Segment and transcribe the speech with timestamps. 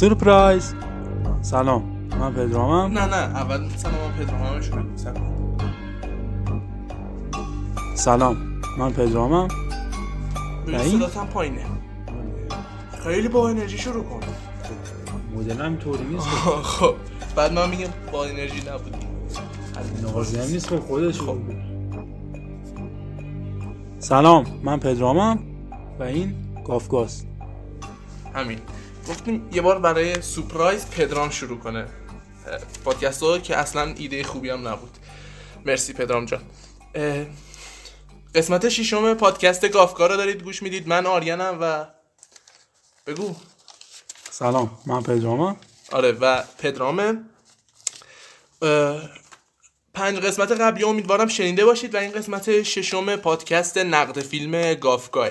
[0.00, 0.74] سورپرایز.
[1.42, 1.82] سلام
[2.20, 2.98] من پدرامم.
[2.98, 4.96] نه نه اول سلام من پدرامم.
[4.96, 5.56] سلام.
[7.94, 8.36] سلام
[8.78, 9.48] من پدرامم.
[10.66, 11.64] ببین این؟ صدات هم پایینه.
[13.04, 14.20] خیلی با انرژی شروع کن.
[15.36, 16.26] مدلم طوری نیست.
[16.62, 16.94] خب.
[17.36, 19.06] بعد من میگم با انرژی نبودی.
[20.02, 21.20] نازی هم نیست خب خودش.
[21.20, 21.38] بگو.
[23.98, 25.38] سلام من پدرامم
[25.98, 26.34] و این
[26.64, 27.26] گافگاست
[28.34, 28.58] همین.
[29.10, 31.86] گفتیم یه بار برای سپرایز پدرام شروع کنه.
[32.84, 34.98] پادکست ها که اصلا ایده خوبی هم نبود.
[35.66, 36.42] مرسی پدرام جان.
[38.34, 40.88] قسمت ششم پادکست گافکار رو دارید گوش می‌دید.
[40.88, 41.86] من آریانم و
[43.06, 43.36] بگو.
[44.30, 45.56] سلام من پدرامم.
[45.92, 47.20] آره و پدرامه
[49.94, 55.28] پنج قسمت قبلی امیدوارم شنیده باشید و این قسمت ششم پادکست نقد فیلم گافگاه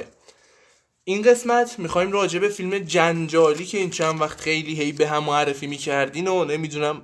[1.09, 5.24] این قسمت می‌خوایم راجع به فیلم جنجالی که این چند وقت خیلی هی به هم
[5.24, 7.02] معرفی می‌کردین و نمی‌دونم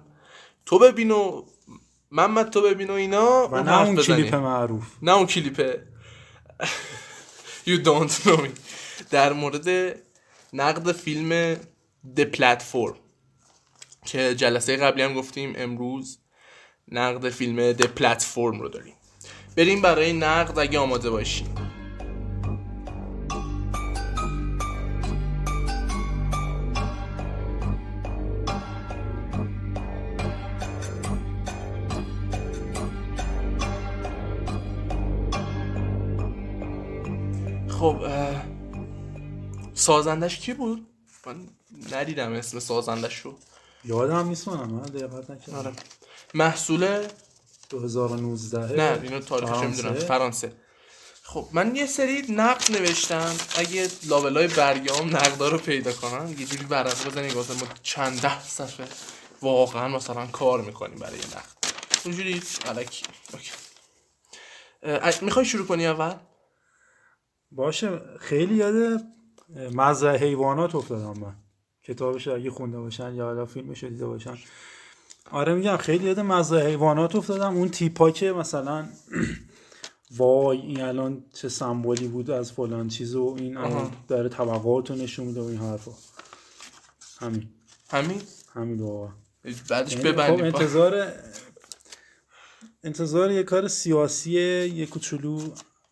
[0.66, 1.44] تو ببین و
[2.12, 3.96] محمد تو ببین و اینا و اون نه اون.
[3.96, 4.84] کلیپ معروف.
[5.02, 5.80] نه اون کلیپ.
[7.68, 8.50] You don't know me.
[9.12, 9.96] در مورد
[10.54, 11.56] نقد فیلم
[12.18, 12.96] The Platform
[14.06, 16.20] که جلسه قبلی هم گفتیم امروز
[16.92, 18.94] نقد فیلم The Platform رو داریم.
[19.58, 21.65] بریم برای نقد اگه آماده باشیم
[37.85, 38.06] خب
[39.73, 40.88] سازندش کی بود؟
[41.25, 41.47] من
[41.91, 43.38] ندیدم اسم سازندش رو.
[43.84, 45.57] یادم نیست منم من دقت نکردم.
[45.57, 45.73] آره.
[46.34, 47.07] محصول؟
[47.69, 49.57] 2019 نه اینو تاریخش.
[49.59, 50.53] می‌دونم فرانسه.
[51.23, 53.35] خب من یه سری نقد نوشتم.
[53.57, 58.44] اگه لابلای برگام نقدا رو پیدا کنم یه جوری ورق بزنید واسه ما چند ده
[58.44, 58.88] صفحه
[59.41, 61.56] واقعا مثلا کار می‌کنیم برای نقد.
[62.06, 63.52] اونجوری الکی اوکی.
[65.25, 66.16] می‌خوای شروع کنی اول؟
[67.56, 69.02] باشه خیلی یاد
[69.74, 71.36] مزرعه حیوانات افتادم من.
[71.84, 74.38] کتابش اگه خونده باشن یا حالا فیلمش دیده باشن.
[75.32, 77.56] آره میگم خیلی یاد مزرعه حیوانات افتادم.
[77.56, 78.86] اون تیپا که مثلا
[80.18, 83.92] وای این الان چه سمبولی بود از فلان چیز و این الان.
[84.08, 85.92] داره رو نشون میده و این حرفا.
[87.20, 87.50] همین.
[87.90, 88.22] همین؟
[88.54, 88.78] همین
[89.70, 91.12] بعدش یعنی خب ببندیم انتظار
[92.84, 94.32] انتظار یه کار سیاسی
[94.68, 95.40] یه کوچولو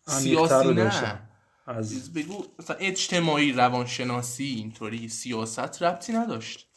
[0.06, 1.33] سیاسی نه.
[1.66, 6.68] از بگو مثلا اجتماعی روانشناسی اینطوری سیاست ربطی نداشت.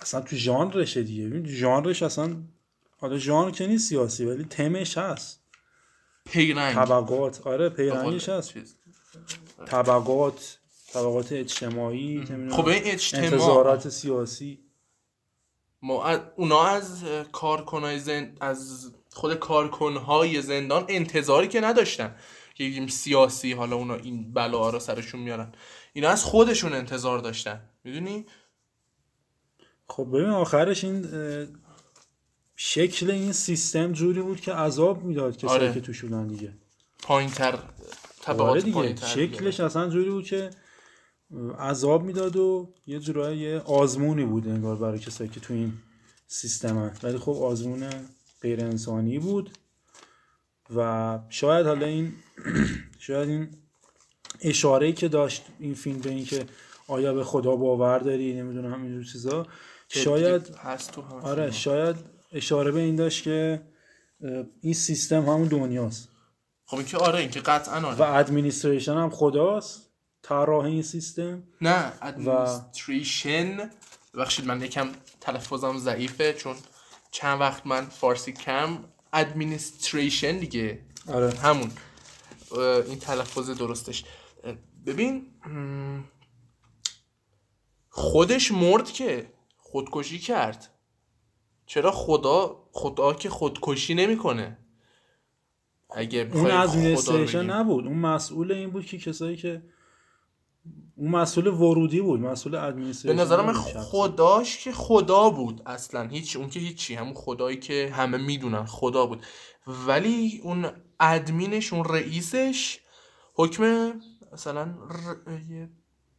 [0.00, 1.26] اصلا تو ژانرشه دیگه.
[1.26, 2.36] ببین ژانرش اصلا
[2.98, 5.40] حالا ژانر که نیست سیاسی ولی تمش هست.
[6.24, 6.74] پیرنگ.
[6.74, 7.46] طبقات.
[7.46, 8.52] آره پیرنگش هست.
[8.52, 8.76] چیز.
[9.66, 10.58] طبقات
[10.92, 13.24] طبقات اجتماعی خب این اجتماع.
[13.24, 14.58] انتظارات سیاسی.
[15.82, 18.36] ما از اونا از کارکنای زن...
[18.40, 22.16] از خود کارکنهای زندان انتظاری که نداشتن.
[22.60, 25.52] که بگیم سیاسی حالا اونا این بلا رو سرشون میارن.
[25.92, 27.60] اینا از خودشون انتظار داشتن.
[27.84, 28.26] می‌دونی؟
[29.88, 31.08] خب ببین آخرش این
[32.56, 35.74] شکل این سیستم جوری بود که عذاب می‌داد کسایی آره.
[35.74, 36.52] که توش بودن دیگه.
[37.02, 37.62] پایینتر آره
[38.20, 38.74] طبقات دیگه.
[38.74, 40.50] پایینتر شکلش اصلا جوری بود که
[41.58, 45.72] عذاب می‌داد و یه جورایی یه آزمونی بود انگار برای کسایی که تو این
[46.26, 47.90] سیستم هست ولی خب آزمون
[48.42, 49.58] غیر انسانی بود.
[50.76, 52.12] و شاید حالا این
[52.98, 53.48] شاید این
[54.40, 56.46] اشاره که داشت این فیلم به این که
[56.88, 59.46] آیا به خدا باور داری نمی‌دونم همینجور چیزا
[59.88, 61.96] شاید هست تو آره شاید
[62.32, 63.62] اشاره به این داشت که
[64.60, 66.08] این سیستم همون دنیاست.
[66.66, 69.90] خب این که آره این که قطعا و آره ادمینیستریشن هم خداست
[70.22, 71.42] طراح این سیستم.
[71.60, 73.70] نه ادمنستریشن
[74.14, 74.88] بخشید من یکم
[75.20, 76.56] تلفظم ضعیفه چون
[77.10, 78.78] چند وقت من فارسی کم
[79.12, 80.80] ادمنستریشن دیگه.
[81.08, 81.30] آره.
[81.30, 81.70] همون.
[82.86, 84.04] این تلفظ درستش.
[84.86, 85.26] ببین
[87.88, 90.68] خودش مرد که خودکشی کرد.
[91.66, 94.58] چرا خدا خدا که خودکشی نمی‌کنه؟
[95.90, 97.50] اگه اون خدا بگیم.
[97.50, 97.86] نبود.
[97.86, 99.62] اون مسئول این بود که کسایی که
[101.00, 103.78] اون مسئول ورودی بود مسئول به ادمینیستریشن نظر من نبود شخصی.
[103.90, 106.08] خداش که خدا بود اصلا.
[106.08, 109.22] هیچ اون که هیچی همون خدایی که همه می‌دونن خدا بود.
[109.86, 110.66] ولی اون
[111.00, 112.78] ادمینش اون رئیسش
[113.34, 113.92] حکم
[114.32, 115.66] مثلا ر-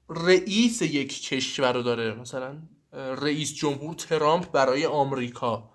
[0.10, 2.58] رئیس یک کشور رو داره مثلا
[2.94, 5.70] رئیس جمهور ترامپ برای آمریکا.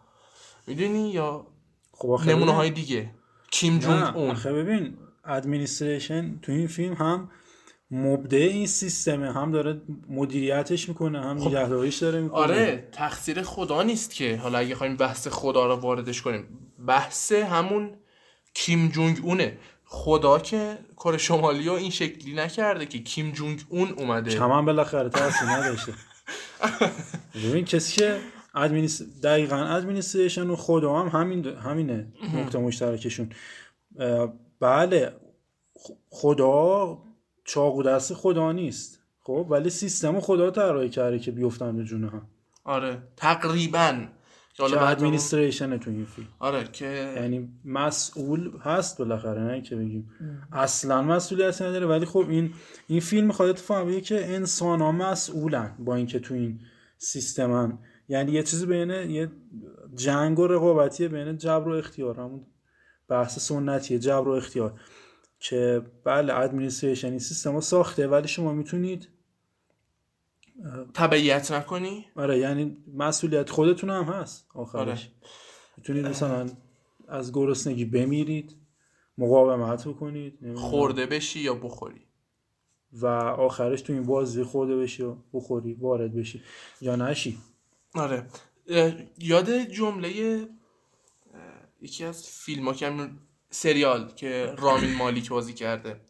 [0.66, 1.46] می‌دونی؟ یا
[1.92, 3.14] خب نمونه های دیگه.
[3.50, 4.30] کیم جونگ اون.
[4.30, 7.30] آخه ببین administration تو این فیلم هم
[7.90, 9.32] مبدع این سیستمه.
[9.32, 12.38] هم داره مدیریتش می‌کنه هم نگهداریش داره می‌کنه.
[12.38, 14.36] آره تقصیر خدا نیست که.
[14.36, 16.44] حالا اگه خواهیم بحث خدا رو واردش کنیم
[16.86, 17.90] بحث همون
[18.54, 19.58] کیم جونگ اونه.
[19.84, 24.30] خدا که کره شمالی رو این شکلی نکرده که کیم جونگ اون اومده.
[24.30, 25.92] چمن بالاخره تاثیر نداشته.
[27.44, 28.16] ببین کسی که
[28.54, 29.02] adminis...
[29.22, 32.12] دقیقا administration و خدا هم همین همینه.
[32.34, 33.32] نقطه مشترکشون.
[34.60, 35.12] بله
[36.10, 36.98] خدا
[37.46, 39.00] چاقو دست خدا نیست.
[39.22, 42.28] خب ولی سیستم خدا طراحی کرده که بیفتن به جون هم.
[42.64, 44.06] آره تقریبا.
[44.54, 46.28] که حالا که بعد ادمینیستریشن تو این فیلم.
[46.38, 50.10] آره که یعنی مسئول هست بالاخره نه که بگیم.
[50.52, 52.54] اصلا مسئولیت نداره ولی خب این
[52.86, 56.60] این فیلم می‌خواد اتفاق که انسان ها مسئولن با اینکه تو این
[56.98, 57.78] سیستمن.
[58.08, 59.30] یعنی یه چیزی بین یه
[59.94, 62.20] جنگ و رقابتی بین جبر و اختیار.
[62.20, 62.46] همون
[63.08, 64.80] بحث سنتیه جبر و اختیار.
[65.48, 69.08] که بله ادمینیستریشن این سیستم ها ساخته ولی شما می‌تونید
[70.94, 74.88] تبعیت نکنی؟ آره یعنی مسئولیت خودتون هم هست آخرش.
[74.88, 75.00] آره.
[75.76, 76.48] می‌تونید مثلا
[77.08, 78.56] از گرسنگی بمیرید
[79.18, 80.54] مقاومت بکنید.
[80.54, 82.02] خورده بشی یا بخوری؟
[82.92, 86.42] و آخرش تو این بازی خورده بشی و بخوری وارد بشی
[86.80, 87.38] یا نشی.
[87.94, 88.26] آره.
[89.18, 90.48] یاد جمله
[91.80, 92.86] یکی از فیلم ها که
[93.56, 96.00] سریال که رامین مالیک بازی کرده.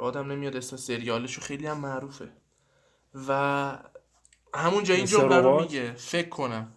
[0.00, 2.32] یادم نمیاد اسم سریالش و خیلی هم معروفه.
[3.28, 3.78] و
[4.54, 5.92] همونجا این مثل جمله رو؟ میگه.
[5.92, 6.72] فکر کنم.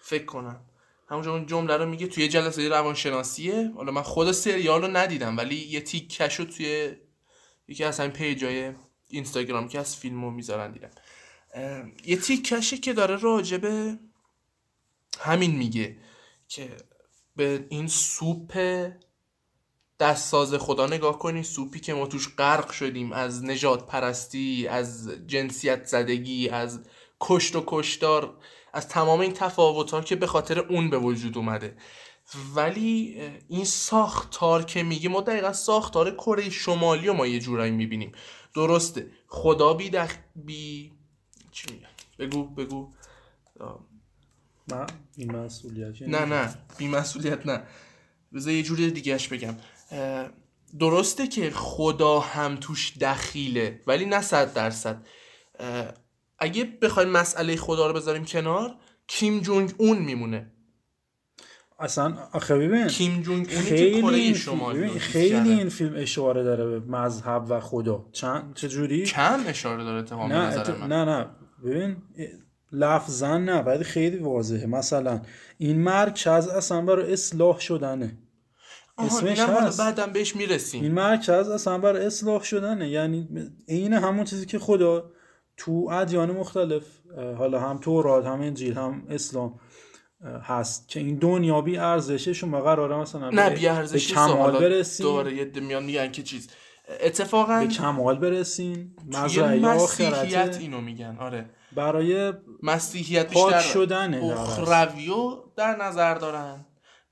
[0.00, 0.60] فکر کنم.
[1.10, 2.06] همونجا اون جمله رو میگه.
[2.06, 3.72] توی جلسه روانشناسیه.
[3.76, 6.96] حالا من خود سریال رو ندیدم ولی یه تیکش رو توی
[7.68, 8.72] یکی از همین پیجای
[9.08, 10.90] اینستاگرام که از فیلم رو می‌ذارن دیدم.
[12.04, 13.98] یه تیکشه که داره راجبه
[15.20, 15.96] همین میگه
[16.48, 16.76] که
[17.36, 18.52] به این سوپ
[20.00, 25.86] دستساز خدا نگاه کنی سوپی که ما توش غرق شدیم از نجات پرستی از جنسیت
[25.86, 26.80] زدگی از
[27.20, 28.38] کشت و کشتار
[28.72, 31.76] از تمام این تفاوت ها که به خاطر اون به وجود اومده.
[32.54, 38.12] ولی این ساختار که میگه ما دقیقا ساختار کره شمالی رو ما یه جورایی می‌بینیم.
[38.54, 40.14] درسته خدا بی دخ...
[40.36, 40.92] بی
[41.52, 42.92] چی میگن؟ بگو بگو.
[44.68, 47.62] من این مسئولیت نه نه بی مسئولیت نه.
[48.34, 49.56] بذار یه جوری دیگهش بگم.
[50.78, 55.06] درسته که خدا هم توش دخیله ولی نه صد درصد.
[56.38, 58.74] اگه بخوایم مسئله خدا رو بذاریم کنار
[59.06, 60.50] کیم جونگ اون میمونه.
[61.80, 65.50] اصلا آخه ببین کیم جونگ اونی که خیلی کره این شمالی ببین چیز خیلی.
[65.50, 68.06] این فیلم اشاره داره به مذهب و خدا.
[68.12, 71.26] چند چجوری؟ کم اشاره داره به نه نظر ات- من؟ نه نه.
[71.64, 71.96] ببین
[72.72, 74.66] لفظا نه ولی خیلی واضحه.
[74.66, 75.22] مثلا
[75.58, 78.18] این مرکز اصلا برای اصلاح شدنه.
[78.98, 79.80] اسمش هست.
[79.80, 80.82] بعدم بهش می‌رسیم.
[80.82, 82.88] این مرکز اصلا برای اصلاح شدنه.
[82.88, 83.28] یعنی
[83.68, 85.10] عین همون چیزی که خدا
[85.56, 86.82] تو ادیان مختلف
[87.38, 89.60] حالا هم تورات هم انجیل هم اسلام
[90.42, 95.06] هست که این دنیا بی ارزشه شما قراره مثلا نه بی ارزش به کمال برسین
[95.06, 96.48] دوباره یه میان میگن که چیز.
[97.00, 98.74] اتفاقا به کمال برسین
[99.12, 101.16] توی مزرعه مسیحیت آخرت اینو میگن.
[101.20, 101.50] آره.
[101.72, 103.92] برای مسیحیت بیشتر اصل.
[104.22, 106.66] اخرویو در نظر دارن.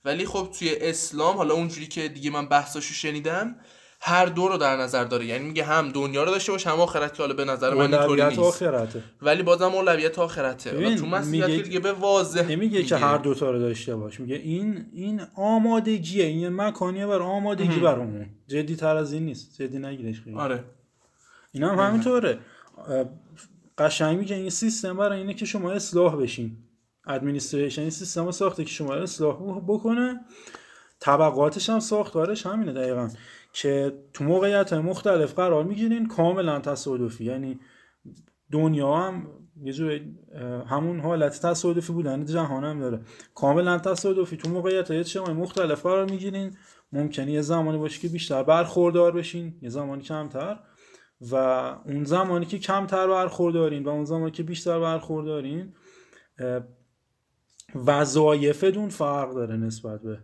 [0.07, 3.57] ولی خب توی اسلام حالا اونجوری که دیگه من بحثاشو شنیدم
[4.01, 5.27] هر دو رو در نظر داره.
[5.27, 8.25] یعنی میگه هم دنیا رو داشته باش هم آخرت که حالا به نظر من اینطوری
[8.25, 8.39] نیست.
[8.39, 9.03] آخرته.
[9.23, 10.97] ولی بازم اولویت آخرته.
[10.97, 14.21] تو مسیحیت میگه- که دیگه به واضح نمیگه که هر دوتا رو داشته باش.
[14.21, 16.25] میگه این این آمادگیه.
[16.25, 18.27] این یه مکانیه بر آمادگی برامون.
[18.49, 19.63] جدی تر از این نیست.
[19.63, 20.37] جدی نگیرش خیلی.
[20.37, 20.65] آره.
[21.53, 22.39] این هم همینطوره.
[23.79, 26.57] قشنگ میگه این سیستم برای اینه که شما اصلاح بشین.
[27.07, 30.21] ادمنستریشن سیستم ساخته که شما رو اصلاح بکنه.
[31.01, 33.09] طبقاتش هم ساختارش همینه دقیقا.
[33.53, 37.25] که تو موقعیت مختلف قرار می‌گیرین کاملا تصادفی.
[37.25, 37.61] یعنی
[38.53, 39.29] دنیا هم
[39.63, 40.01] یه جور
[40.67, 43.01] همون حالت تصادفی بودن جهان هم داره.
[43.35, 44.37] کاملا تصادفی.
[44.37, 46.57] تو موقعیت های اجتماعی مختلف قرار می‌گیرین.
[46.93, 50.59] ممکنه یه زمانی باشه که بیشتر برخوردار بشین یه زمانی کمتر.
[51.31, 51.35] و
[51.85, 55.75] اون زمانی که کمتر برخوردارین و اون زمانی که بیشتر برخوردارین
[57.75, 60.19] وظایفتون فرق داره نسبت به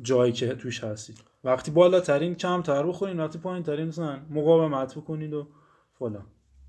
[0.00, 1.20] جایی که توش هستید.
[1.44, 5.48] وقتی بالاترین کمتر بخورین وقتی پایین ترین مثلا مقاومت بکنید و
[5.98, 6.26] فلان.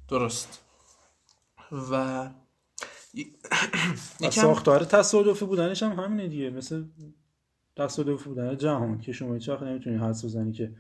[0.09, 0.63] درست.
[1.91, 2.29] و
[4.31, 6.49] ساختار تصادفی بودنش هم همینه دیگه.
[6.49, 6.83] مثل
[7.75, 10.75] تصادفی بودن جهان که شما هیچ وقت نمی‌تونی حدس بزنی که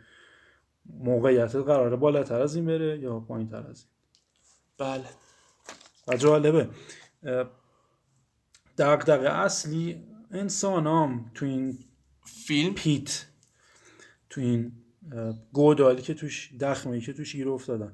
[0.85, 3.93] موقعیت قراره بالاتر از این بره یا پایین تر از این.
[4.77, 5.05] بله.
[6.07, 6.69] و جالبه
[8.77, 11.79] دغدغه اصلی انسانام تو این
[12.23, 13.25] فیلم؟ پیت
[14.29, 14.71] تو این
[15.53, 17.93] گودالی که توش دخمه که توش گیر افتادن.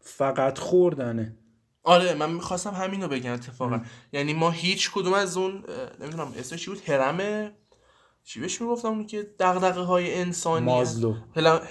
[0.00, 1.36] فقط خوردنه.
[1.82, 3.80] آره من می‌خواستم همینو بگم اتفاقا.
[4.12, 5.64] یعنی ما هیچ کدوم از اون
[6.00, 7.50] نمی‌دونم اسمش چی بود؟ هرم
[8.24, 11.14] چی بهش می‌گفتم؟ اون که دغدغه های انسانی مازلو.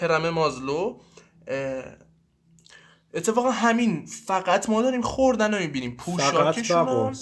[0.02, 1.00] هرم مازلو.
[3.14, 5.96] اتفاقا همین فقط ما داریم خوردن رو می‌بینیم.
[5.96, 7.14] پوشاکشون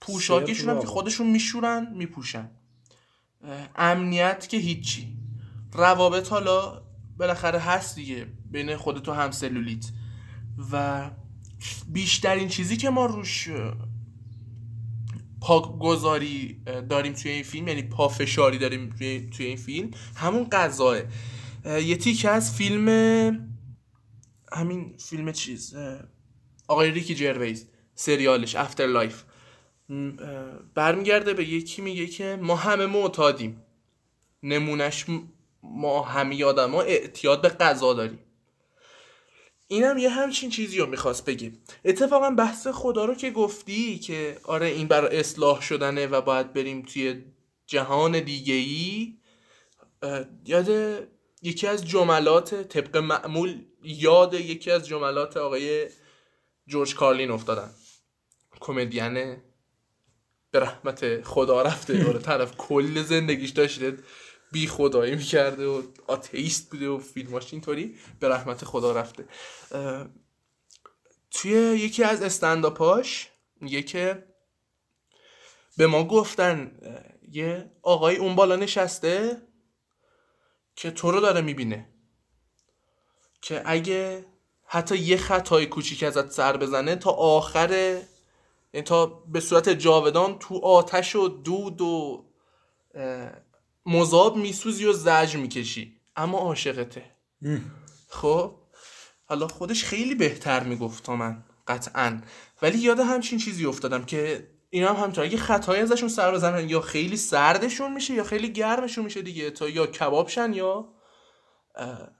[0.00, 0.86] پوشاکشون هم که.
[0.86, 2.50] خودشون میشورن میپوشن.
[3.76, 5.16] امنیت که هیچی.
[5.72, 6.82] روابط حالا
[7.18, 9.86] بالاخره هست دیگه بین خودت و همسلولیت.
[10.72, 11.10] و
[11.88, 13.48] بیشترین چیزی که ما روش
[15.40, 20.98] پاگذاری داریم توی این فیلم یعنی پافشاری داریم توی, توی این فیلم همون غذاه
[21.64, 22.88] اه، یه تیکه از فیلم
[24.52, 25.74] همین فیلم چیز
[26.68, 29.22] آقای ریکی جرویز سریالش After Life
[30.74, 33.64] برمیگرده به یکی میگه که ما همه معتادیم.
[34.42, 35.06] نمونش
[35.62, 38.18] ما همه آدم ها اعتیاد به غذا داریم.
[39.68, 41.52] اینم یه همچین چیزی رو می‌خواست بگه.
[41.84, 46.82] اتفاقا بحث خدا رو که گفتی که آره این برای اصلاح شدنه و باید بریم
[46.82, 47.24] توی
[47.66, 49.14] جهان دیگه ای
[50.46, 50.68] یاد
[51.42, 55.86] یکی از جملات طبق معمول یاد یکی از جملات آقای
[56.66, 57.70] جورج کارلین افتادن.
[58.60, 59.36] کمدین
[60.50, 63.96] به رحمت خدا رفته آره طرف کل زندگیش داشته
[64.52, 69.24] بی خدایی می‌کرده و آتئیست بوده و فیلماش اینطوری به رحمت خدا رفته.
[71.30, 73.28] توی یکی از استنداپاش
[73.60, 74.24] میگه که
[75.76, 76.78] به ما گفتن
[77.32, 79.42] یه آقای اون بالا نشسته
[80.76, 81.88] که تو رو داره می‌بینه
[83.42, 84.26] که اگه
[84.66, 88.00] حتی یه خطای کوچیک ازت سر بزنه تا آخر
[88.72, 92.24] یعنی تا به صورت جاودان تو آتش و دود و
[93.86, 96.00] مذاب میسوزی و زجر می‌کشی.
[96.16, 97.04] اما عاشقته.
[98.08, 98.54] خب؟
[99.24, 102.20] حالا خودش خیلی بهتر می‌گفت تا من قطعا.
[102.62, 106.80] ولی یاد همچین چیزی افتادم که اینا هم همینطور اگه خطایی ازشون سر بزنن یا
[106.80, 110.88] خیلی سردشون میشه یا خیلی گرمشون میشه دیگه تا یا کباب شن یا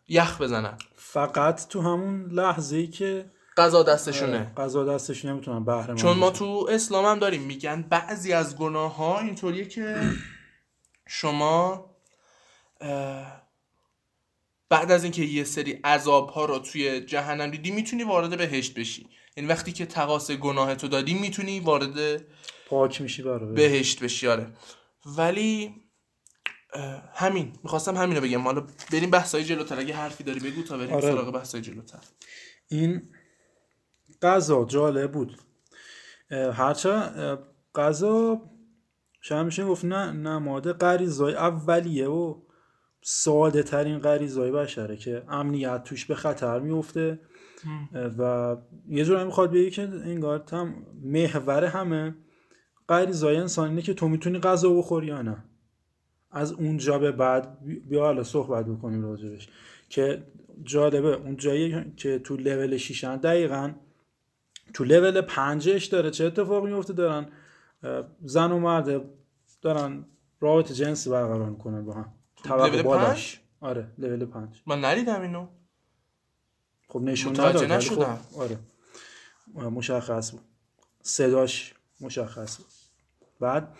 [0.09, 0.79] یخ بزنن.
[0.95, 4.53] فقط تو همون لحظه ای که غذا دستشونه.
[4.57, 6.31] غذا دستشون نمی‌تونن بهره چون ما.
[6.31, 10.01] تو اسلام هم داریم میگن بعضی از گناه ها اینطوریه که
[11.09, 11.91] شما
[14.71, 19.09] بعد از اینکه یه سری عذاب ها رو توی جهنم دیدی می‌تونی وارد بهشت بشی.
[19.37, 22.23] یعنی وقتی که تقاس گناه تو دادی می‌تونی وارد
[22.69, 24.03] پاک میشی برای بهشت.
[24.03, 24.47] بشی آره.
[25.17, 25.75] ولی
[27.15, 27.59] همین.
[27.63, 28.43] می‌خواستم همین رو بگم.
[28.43, 29.79] حالا بریم بحثای جلوتر.
[29.79, 31.03] اگه حرفی داری بگو تا بریم آره.
[31.03, 31.99] سراغ بحثای جلوتر.
[32.69, 33.03] این
[34.23, 35.37] غذا جالب بود.
[36.53, 36.91] هرچه
[37.75, 38.41] غذا
[39.21, 42.35] شاید میشه گفت نه نماد غریزای اولیه و
[43.03, 47.21] ساده ترین غریزای بشره که امنیت توش به خطر میفته.
[48.19, 48.57] و
[48.89, 52.15] یه جورایی می‌خواد بگه که انگار هم محور همه
[52.89, 55.45] غریزای انسان اینه که تو می‌تونی غذا بخوری یا نه.
[56.31, 59.49] از اونجا به بعد بی- بیا حالا صحبت بکنیم راجبش.
[59.89, 60.23] که
[60.63, 63.73] جالبه اون جایی که تو لول 6 دقیقا
[64.75, 67.27] تو لول پنجش داره چه اتفاقی میفته دارن
[68.25, 69.05] زن و مرد
[69.63, 70.05] دارن
[70.41, 72.15] رابطه جنسی برقرار می‌کنن با هم.
[72.47, 74.63] لول بالاش آره لول پنج.
[74.67, 75.47] من ندیدم اینو.
[76.89, 78.19] خب نشون نداد نشدم.
[78.33, 78.59] خب آره.
[79.71, 80.41] مشخص بود.
[81.03, 82.67] صداش مشخص بود.
[83.41, 83.77] بعد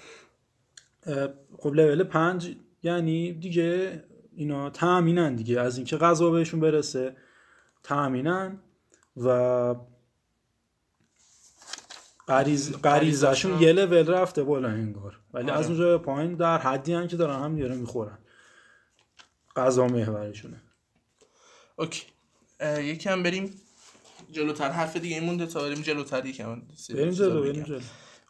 [1.59, 5.61] خب لول پنج یعنی دیگه اینا تأمینن دیگه.
[5.61, 7.17] از اینکه غذا بهشون برسه
[7.83, 8.59] تأمینن
[9.17, 9.75] و
[12.29, 15.21] غریز غریزشون یه لول رفته بالا انگار.
[15.35, 15.59] ولی آره.
[15.59, 18.19] از اونجا به پایین در حدی هن که دارن هم دیگه می‌خورن.
[19.57, 20.63] غذا محورشونه.
[21.77, 22.03] اوکی.
[22.79, 23.61] یکم بریم
[24.33, 24.71] جلوتر.
[24.71, 27.43] حرف دیگه این مونده تا بریم جلوتر یکم بریم جلو.
[27.43, 27.81] بریم جلو.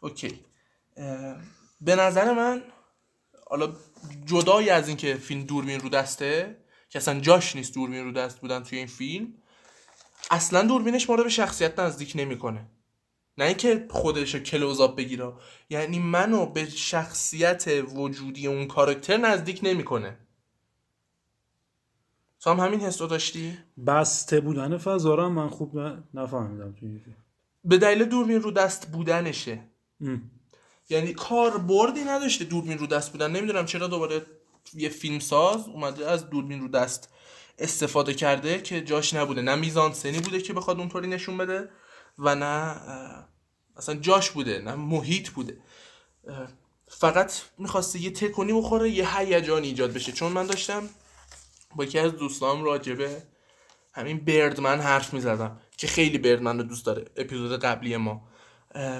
[0.01, 0.39] اوکی.
[1.81, 2.61] به نظر من
[3.47, 3.73] حالا
[4.25, 6.57] جدای از اینکه فیلم دوربین رو دسته
[6.89, 9.33] که اصلا جاش نیست دوربین رو دست بودن توی این فیلم
[10.31, 12.65] اصلا دوربینش ما رو به شخصیت نزدیک نمی‌کنه.
[13.39, 15.33] نه اینکه خودش رو کلوزآپ بگیره.
[15.69, 20.17] یعنی منو به شخصیت وجودی اون کاراکتر نزدیک نمی‌کنه.
[22.39, 25.79] تو هم همین حس رو داشتی؟ بسته بودن فضا رو من خوب
[26.13, 27.01] نفهمیدم توی
[27.63, 29.59] به دلیل دوربین رو دست بودنشه.
[30.01, 30.31] ام.
[30.89, 33.31] یعنی کاربردی نداشته دوربین رو دست بودن.
[33.31, 34.21] نمی‌دونم چرا دوباره
[34.73, 37.13] یه فیلم ساز اومده از دوربین رو دست
[37.57, 39.41] استفاده کرده که جاش نبوده.
[39.41, 41.69] نه میزان سنی بوده که بخواد اونطوری نشون بده.
[42.19, 42.75] و نه
[43.77, 45.57] اصلا جاش بوده نه محیط بوده.
[46.87, 50.11] فقط می‌خواسته یه تکونی بخوره یه هیجان ایجاد بشه.
[50.11, 50.89] چون من داشتم
[51.75, 53.23] با یکی از دوستام راجبه
[53.93, 58.27] همین بردمن حرف می‌زدم که خیلی بردمن رو دوست داره اپیزود قبلی ما.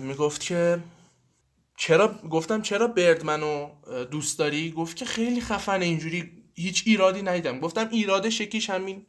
[0.02, 0.84] می‌گفت که
[1.78, 3.72] چرا گفتم چرا بردمن رو
[4.12, 7.60] دوست داری؟ گفت که خیلی خفنه اینجوری هیچ ایرادی ندیدم.
[7.60, 9.06] گفتم ایرادش یکیش همین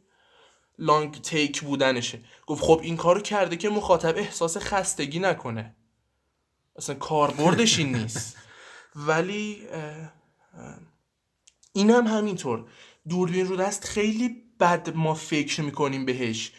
[0.79, 2.19] لانگ تیک بودنشه.
[2.47, 5.75] گفت خب این کارو کرده که مخاطب احساس خستگی نکنه.
[6.75, 8.37] اصلا کاربردش این نیست.
[9.07, 9.67] ولی
[11.73, 12.65] این هم همینطور.
[13.09, 16.51] دوربین رو دست خیلی بد ما فکر می‌کنیم بهش.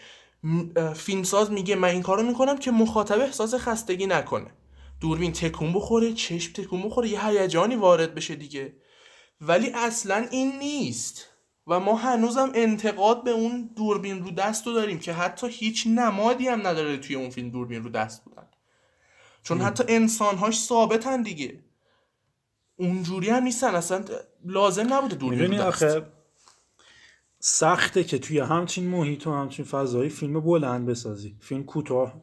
[0.94, 4.50] فیلمساز میگه من این کارو می‌کنم که مخاطب احساس خستگی نکنه.
[5.00, 8.76] دوربین تکون بخوره چشم تکون بخوره یه هیجانی وارد بشه دیگه.
[9.40, 11.28] ولی اصلا این نیست.
[11.66, 16.48] و ما هنوزم انتقاد به اون دوربین رو دست رو داریم که حتی هیچ نمادی
[16.48, 18.46] هم نداره توی اون فیلم دوربین رو دست بودن
[19.42, 21.58] چون حتی انسانهاش ثابتن دیگه.
[22.76, 23.74] اونجوری هم نیستن.
[23.74, 24.04] اصلا
[24.44, 25.82] لازم نبوده دوربین رو دست.
[25.82, 26.06] آخه
[27.38, 31.36] سخته که توی همچین محیط و همچین فضایی فیلم بلند بسازی.
[31.40, 32.14] فیلم کوتاه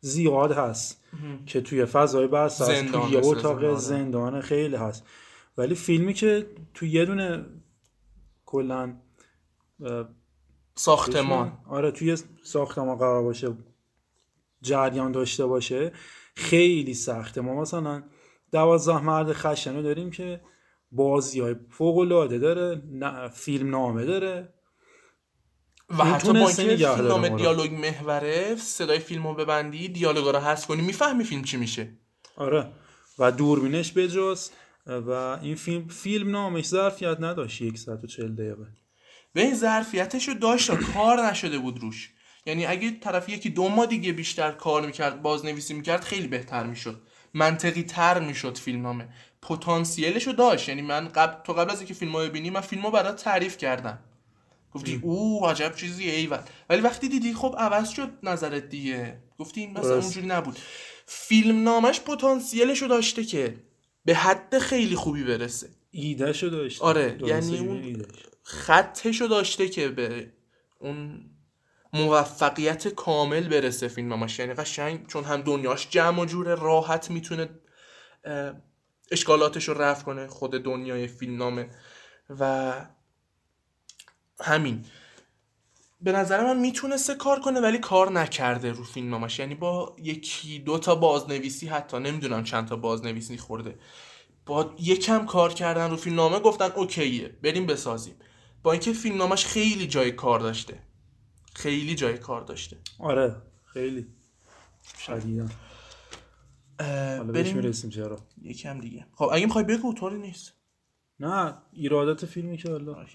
[0.00, 1.04] زیاد هست
[1.46, 3.76] که توی فضای بسته هست توی یه اتاق زندان.
[3.76, 5.04] زندان خیلی هست.
[5.56, 7.44] ولی فیلمی که توی یه دونه
[8.50, 8.96] کلا
[10.74, 11.58] ساختمان.
[11.68, 13.56] آره توی ساختمان قرار باشه
[14.62, 15.92] جریان داشته باشه.
[16.36, 17.40] خیلی سخته.
[17.40, 18.02] ما مثلا
[18.52, 20.40] دوازده مرد خشن رو داریم که
[20.92, 24.54] بازی های فوق العاده داره نه فیلم نامه داره.
[25.90, 27.36] و حتی با اینکه فیلم داره نام ما رو.
[27.36, 31.98] دیالوگ محوره صدای فیلم رو ببندی دیالوگا رو حذف کنی می‌فهمی فیلم چی میشه.
[32.36, 32.72] آره.
[33.18, 34.50] و دوربینش بجز
[34.88, 35.10] و
[35.42, 38.66] این فیلم فیلم نامش ظرفیت نداشت یک ساعت و چل دقیقه.
[39.32, 42.12] به این ظرفیتش رو داشت کار نشده بود روش.
[42.46, 47.02] یعنی اگه طرف یکی دو ماه دیگه بیشتر کار می‌کرد بازنویسی می‌کرد خیلی بهتر می‌شد.
[47.34, 49.08] منطقی تر می‌شد فیلم نامه
[49.42, 50.68] پتانسیلش رو داشت.
[50.68, 53.56] یعنی من قبل تو قبل از اینکه فیلم رو ببینی من فیلم رو برات تعریف
[53.56, 53.98] کردم.
[54.72, 56.38] گفتی او عجب چیزی ایول.
[56.70, 59.22] ولی وقتی دیدی خب عوض شد نظرت دیگه.
[59.38, 59.98] گفتی این مثلا.
[59.98, 60.58] اونجوری نبود.
[61.06, 63.56] فیلم نامش پتانسیلش رو داشته که
[64.08, 65.68] به حد خیلی خوبی برسه.
[65.90, 68.06] ایدهشو داشت آره یعنی اون.
[68.42, 70.32] خطشو داشته که به
[70.78, 71.30] اون
[71.92, 77.48] موفقیت کامل برسه فیلمش یعنی قشنگ چون هم دنیاش جمع و جوره راحت می‌تونه
[79.10, 81.70] اشکالاتش رو رفع کنه خود دنیای فیلمنامه
[82.40, 82.72] و
[84.40, 84.84] همین.
[86.00, 90.78] به نظر من می‌تونسته کار کنه ولی کار نکرده رو فیلمنامش یعنی با یکی دو
[90.78, 93.78] تا بازنویسی حتی نمی‌دونم چند تا بازنویسی خورده.
[94.46, 98.14] با یکم کار کردن رو فیلمنامه گفتن اوکیه بریم بسازیم.
[98.62, 100.78] با اینکه فیلمنامش خیلی جای کار داشته.
[101.54, 102.76] خیلی جای کار داشته.
[102.98, 104.06] آره خیلی.
[106.78, 107.56] بهش بریم.
[107.56, 109.06] می‌رسیم چرا؟ یکم دیگه.
[109.14, 110.54] خب اگه می‌خوای بگو طوری نیست.
[111.20, 113.06] نه ایرادات فیلمی که حالا.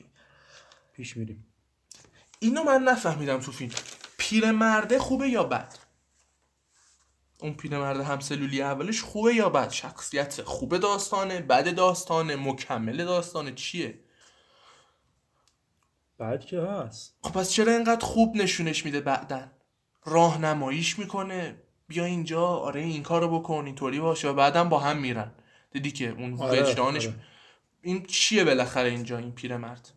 [0.93, 1.52] پیش میریم.
[2.43, 3.73] اینو من نفهمیدم تو فیلم.
[4.17, 5.75] پیرمرده خوبه یا بد؟
[7.39, 13.99] اون پیرمرد همسلولی اولش خوبه یا بد؟ شخصیت خوبه داستانه بد داستانه مکمل داستانه چیه؟
[16.17, 17.15] بعد که هست.
[17.21, 19.51] خب پس چرا اینقدر خوب نشونش میده بعدن
[20.05, 21.55] راهنماییش می‌کنه.
[21.87, 25.31] بیا اینجا آره این کارو بکن اینطوری باشه و بعدم با هم میرن.
[25.71, 27.15] دیدی که اون آره، وجدانش آره.
[27.81, 29.91] این چیه بالاخره اینجا این پیرمرد؟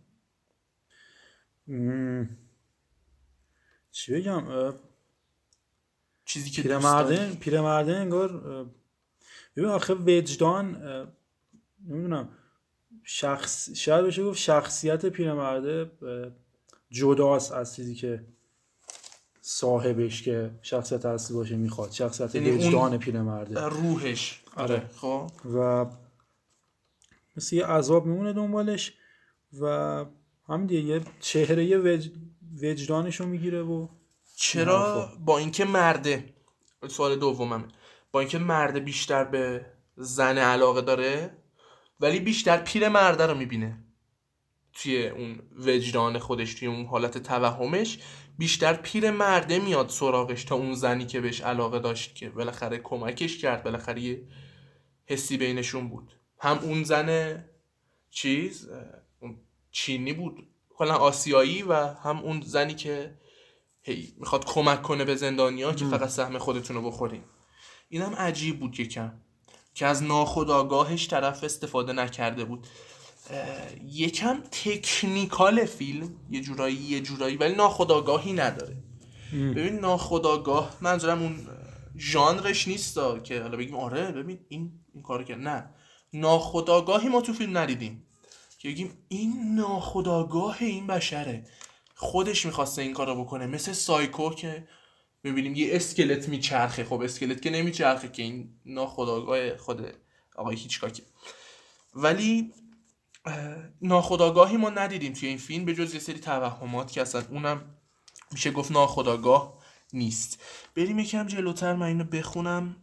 [1.69, 2.25] م،
[3.91, 4.75] چی بگم اه،
[6.25, 8.67] چیزی که پیرمرده پیرمرده انگار اه،
[9.57, 11.07] ببین آخه وجدان اه،
[11.89, 12.29] نمی‌دونم
[13.03, 16.31] شخص شاید بشه گفت شخصیت پیرمرده اه،
[16.91, 18.25] جداست از چیزی که
[19.41, 23.61] صاحبش که شخصیت اصلی باشه می‌خواد شخصیت یعنی وجدان پیرمرده.
[23.61, 24.43] روحش.
[24.57, 24.91] آره.
[24.97, 25.31] خب.
[25.55, 25.87] و
[27.37, 28.93] مثل یه عذاب میمونه دنبالش
[29.61, 30.05] و
[30.49, 32.11] همین دیگه یه چهره وج...
[32.63, 33.89] وجدانشو می‌گیره و
[34.37, 36.35] چرا؟ با اینکه مرده.
[36.89, 37.69] سوال دوممه.
[38.13, 41.37] با اینکه مرده بیشتر به زن علاقه داره
[42.01, 43.85] ولی بیشتر پیر مرده رو می‌بینه.
[44.73, 47.99] توی اون وجدان خودش توی اون حالت توهمش
[48.39, 53.39] بیشتر پیر مرده میاد سراغش تا اون زنی که بهش علاقه داشت که بالاخره کمکش
[53.39, 53.63] کرد.
[53.63, 54.29] بالاخره یه
[55.07, 56.13] حسی بینشون بود.
[56.39, 57.45] هم اون زن
[58.11, 58.69] چیز
[59.77, 60.47] چینی بود.
[60.77, 63.19] کلا آسیایی و هم اون زنی که
[63.83, 67.23] هی می‌خواد کمک کنه به زندانیا که فقط سهم خودتون رو بخورین.
[67.89, 69.13] اینم عجیب بود یکم
[69.75, 72.67] که از ناخداگاهش طرف استفاده نکرده بود.
[73.85, 78.77] یکم تکنیکال فیلم یه جورایی یه جورایی ولی ناخداگاهی نداره.
[79.33, 81.47] ببین ناخداگاه منظورم اون
[81.99, 85.41] ژانرش نیست که حالا بگیم آره ببین این این کارو کرد.
[85.41, 85.71] نه.
[86.13, 88.03] ناخداگاهی ما تو فیلم ندیدیم.
[88.67, 91.45] بگیم این ناخداگاه این بشره.
[91.95, 93.47] خودش می‌خواسته این کارو بکنه.
[93.47, 94.69] مثل سایکو که
[95.23, 96.85] می‌بینیم یه اسکلت میچرخه.
[96.85, 99.95] خب اسکلت که نمیچرخه که این ناخداگاه خود
[100.37, 101.03] آقای هیچکاکه.
[101.95, 102.53] ولی
[103.25, 107.75] اه، ناخداگاهی ما ندیدیم توی این فیلم به جز یه سری توهمات که اصلا اونم
[108.33, 109.59] میشه گفت ناخداگاه
[109.93, 110.43] نیست.
[110.75, 112.77] بریم یکم جلوتر من اینو بخونم.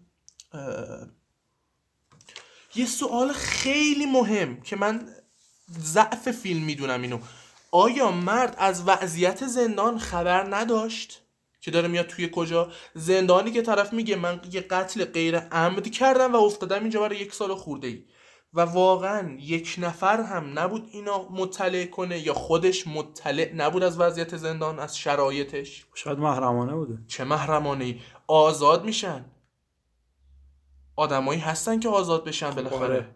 [2.75, 5.09] یه سوال خیلی مهم که من
[5.79, 7.19] ضعف فیلم می‌دونم اینو.
[7.71, 11.21] آیا مرد از وضعیت زندان خبر نداشت
[11.61, 16.33] که داره میاد توی کجا؟ زندانی که طرف میگه من یه قتل غیر عمد کردم
[16.33, 18.03] و افتادم اینجا برای یک سال خورده ای
[18.53, 24.37] و واقعا یک نفر هم نبود اینا مطلع کنه یا خودش مطلع نبود از وضعیت
[24.37, 26.97] زندان از شرایطش؟ شاید محرمانه بوده.
[27.07, 29.25] چه محرمانه ای آزاد میشن.
[30.95, 32.95] آدمایی هستن که آزاد بشن بالاخره.
[32.95, 33.15] آره.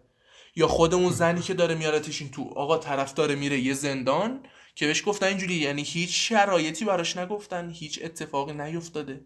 [0.58, 4.40] یا خود اون زنی که داره میارتش این تو آقا طرف داره میره یه زندان
[4.74, 9.20] که بهش گفتن اینجوری یعنی هیچ شرایطی براش نگفتن هیچ اتفاقی نیفتاده.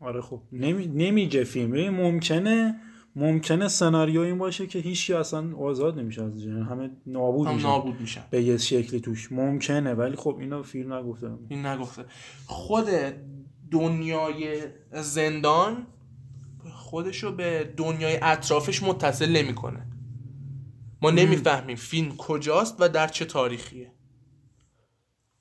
[0.00, 0.86] آره خب نمی...
[0.86, 2.80] نمیگه فیلم ممکنه
[3.16, 7.66] ممکنه سناریو این باشه که هیچی اصلا آزاد نمیشه از جنان همه نابود هم میشن.
[7.66, 8.24] نابود میشن.
[8.30, 9.32] به یه شکلی توش.
[9.32, 11.30] ممکنه ولی خب اینا فیلم نگفته.
[11.48, 12.04] این نگفته.
[12.46, 12.86] خود
[13.70, 14.62] دنیای
[14.92, 15.86] زندان
[16.92, 19.86] خودشو به دنیای اطرافش متصل نمی‌کنه.
[21.02, 23.92] ما نمی‌فهمیم فیلم کجاست و در چه تاریخیه.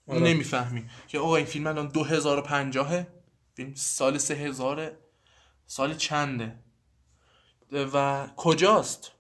[0.07, 0.19] آره.
[0.19, 3.07] نمی‌فهمیم که آقا این فیلم الان 2050
[3.53, 4.91] فیلم سال 3000
[5.65, 6.55] سال چنده.
[7.93, 9.11] و کجاست؟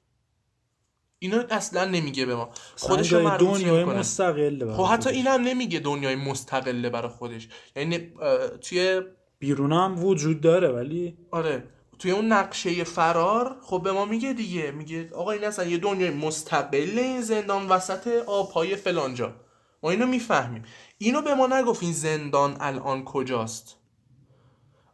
[1.19, 2.49] اینو اصلا نمیگه به ما.
[2.89, 3.83] مربوط دنیای.
[3.83, 5.15] مستقله برای خب حتی خودش.
[5.15, 7.47] اینم نمیگه دنیای مستقله برای خودش.
[7.75, 8.13] یعنی
[8.61, 9.01] توی
[9.39, 11.63] بیرون هم وجود داره ولی آره.
[12.01, 16.09] توی اون نقشه فرار خب به ما میگه دیگه میگه آقا این اصلا یه دنیای
[16.09, 19.35] مستقل این زندان وسط آبهای فلانجا.
[19.83, 20.63] ما اینو می‌فهمیم.
[20.97, 23.77] اینو به ما نگفت این زندان الان کجاست.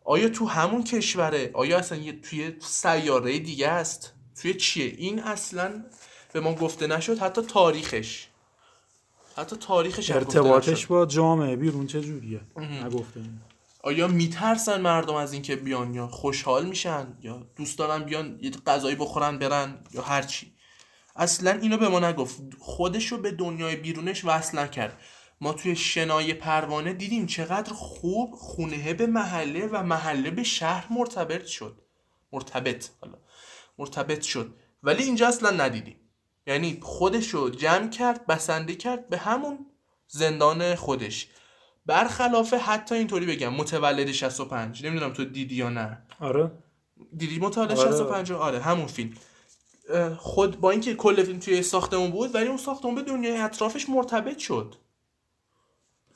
[0.03, 5.83] آیا تو همون کشوره؟ آیا اصلا یه توی سیاره دیگه است؟ توی چیه؟ این اصلا
[6.33, 8.27] به ما گفته نشد حتی تاریخش.
[9.37, 10.85] حتی تاریخش ارتباطش.
[10.85, 13.19] با جامعه بیرون چه جوریه؟ نگفته.
[13.87, 18.95] آیا میترسن مردم از اینکه بیان یا خوشحال میشن یا دوست دارن بیان یه غذایی
[18.95, 20.53] بخورن برن یا هر چی؟
[21.15, 22.41] اصلا اینو به ما نگفت.
[22.59, 25.01] خودشو به دنیای بیرونش وصل نکرد.
[25.41, 31.45] ما توی شنای پروانه دیدیم چقدر خوب خونه به محله و محله به شهر مرتبط
[31.45, 31.81] شد.
[32.31, 33.17] مرتبط حالا.
[33.77, 34.55] مرتبط شد.
[34.83, 35.99] ولی اینجا اصلا ندیدیم.
[36.47, 39.65] یعنی خودشو جمع کرد بسنده کرد به همون
[40.07, 41.27] زندان خودش.
[41.87, 46.01] برخلاف حتی اینطوری بگم متولد 65 نمی‌دونم تو دیدی یا نه.
[46.19, 46.51] آره.
[47.17, 47.91] دیدی؟ متولد آره.
[47.91, 49.13] 65 آره همون فیلم.
[50.17, 54.37] خود با اینکه کل فیلم توی ساختمون بود ولی اون ساختمون به دنیای اطرافش مرتبط
[54.37, 54.75] شد.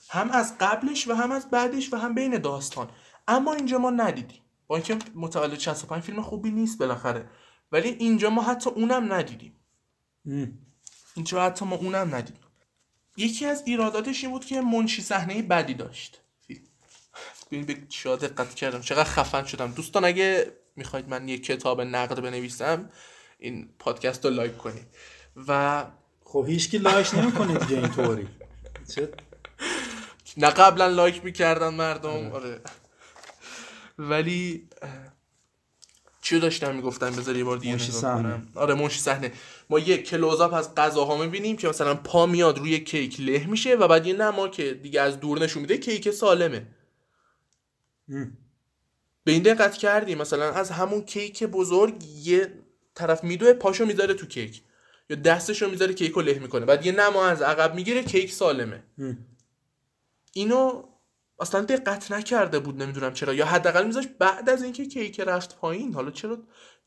[0.10, 2.90] هم از قبلش و هم از بعدش و هم بین داستان.
[3.28, 4.42] اما اینجا ما ندیدیم.
[4.68, 7.30] با اینکه متولد 65 فیلم خوبی نیست بالاخره.
[7.72, 9.56] ولی اینجا ما حتی اونم ندیدیم.
[11.16, 12.41] اینجا حتی ما اونم ندیدیم.
[13.18, 16.22] یکی از ایراداتش این بود که منشی صحنه بدی داشت.
[17.52, 19.72] ببین به چیا دقت کردم چقدر خفن شدم.
[19.72, 22.90] دوستان اگه می‌خواید من یک کتاب نقد بنویسم
[23.40, 24.88] این پادکست رو لایک کنید.
[25.48, 25.86] و
[26.24, 28.28] خب هیچکی لایک نمی‌کنه دیگه اینطوری.
[28.96, 29.10] چه؟
[30.38, 32.32] نه قبلا لایک می‌کردن مردم.
[32.32, 32.62] آره.
[33.98, 34.90] ولی اه،
[36.22, 38.02] چیو داشتم می‌گفتم؟ بذار یه بار دیگه نگاه.
[38.02, 38.48] کنم.
[38.56, 39.32] آره منشی صحنه.
[39.72, 43.88] ما یه کلوزاپ از غذاها می‌بینیم که مثلا پا میاد روی کیک له میشه و
[43.88, 46.68] بعد یه نما که دیگه از دور نشون میده کیک سالمه.
[48.10, 48.38] ام.
[49.24, 52.54] به این دقت کردی؟ مثلا از همون کیک بزرگ یه
[52.96, 54.62] طرف میدوه پاشو می‌ذاره تو کیک.
[55.10, 56.66] یا دستشو می‌ذاره کیک رو له می‌کنه.
[56.66, 58.84] بعد یه نما از عقب می‌گیره کیک سالمه.
[58.98, 59.26] ام.
[60.34, 60.84] اینو
[61.40, 63.34] اصلا دقت نکرده بود نمی‌دونم چرا.
[63.34, 65.94] یا حداقل میذاش بعد از اینکه کیک رفت پایین.
[65.94, 66.38] حالا چرا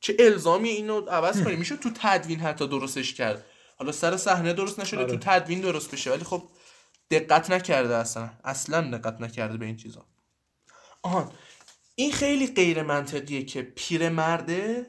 [0.05, 1.57] چه الزامی اینو عوض کنی.
[1.57, 3.45] میشه تو تدوین حتی درستش کرد.
[3.79, 5.11] حالا سر صحنه درست نشده آره.
[5.11, 6.11] تو تدوین درست بشه.
[6.11, 6.43] ولی خب
[7.11, 8.31] دقت نکرده اصلا.
[8.45, 10.07] اصلا دقت نکرده به این چیزا.
[11.03, 11.33] آهان
[11.95, 14.87] این خیلی غیر منطقیه که پیر مرده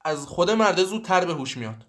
[0.00, 1.86] از خود مرده زودتر به هوش میاد.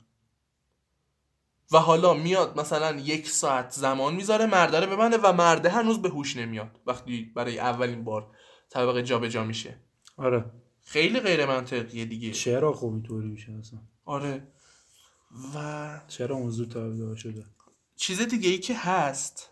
[1.71, 6.09] و حالا میاد مثلا یک ساعت زمان می‌ذاره مرده رو ببنده و مرده هنوز به
[6.09, 6.79] هوش نمیاد.
[6.85, 8.31] وقتی برای اولین بار
[8.69, 9.79] طبقه جابجا میشه.
[10.17, 10.45] آره.
[10.89, 12.31] خیلی غیر منطقیه دیگه.
[12.31, 14.47] چرا خب اینطوری میشه اصلا؟ آره.
[15.55, 17.45] و چرا اون زود شده؟
[17.95, 19.49] چیز دیگه ای که هست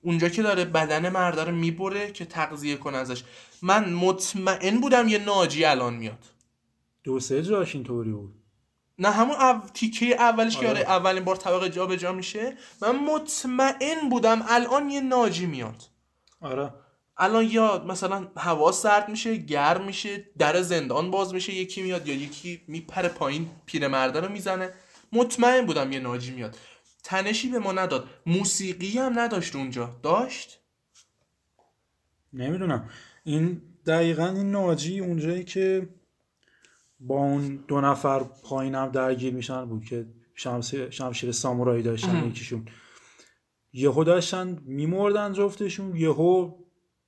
[0.00, 3.24] اونجا که داره بدن مرده رو می‌بره که تغذیه کنه ازش.
[3.62, 6.24] من مطمئن بودم یه ناجی الان میاد.
[7.04, 8.34] دو سه جاش اینطوری بود.
[8.98, 9.60] نه همون او...
[9.74, 10.78] تیکه اولش که آره.
[10.78, 12.56] آره اولین بار طبقه جابجا میشه.
[12.82, 15.82] من مطمئن بودم الان یه ناجی میاد.
[16.40, 16.83] آره.
[17.16, 22.14] الان یا مثلا هوا سرد میشه گرم میشه در زندان باز میشه یکی میاد یا
[22.14, 24.70] یکی میپره پایین پیرمرده رو می‌زنه.
[25.12, 26.56] مطمئن بودم یه ناجی میاد.
[27.04, 28.08] تنشی به ما نداد.
[28.26, 30.00] موسیقی هم نداشت اونجا.
[30.02, 30.60] داشت؟
[32.32, 32.90] نمی‌دونم.
[33.24, 35.88] این دقیقا این ناجی اونجایی که
[37.00, 42.68] با اون دو نفر پایینم درگیر میشن بود که شمشیر, شمشیر سامورایی داشتن یکیشون.
[43.72, 46.63] یهو داشتن میمردن جفتشون یهو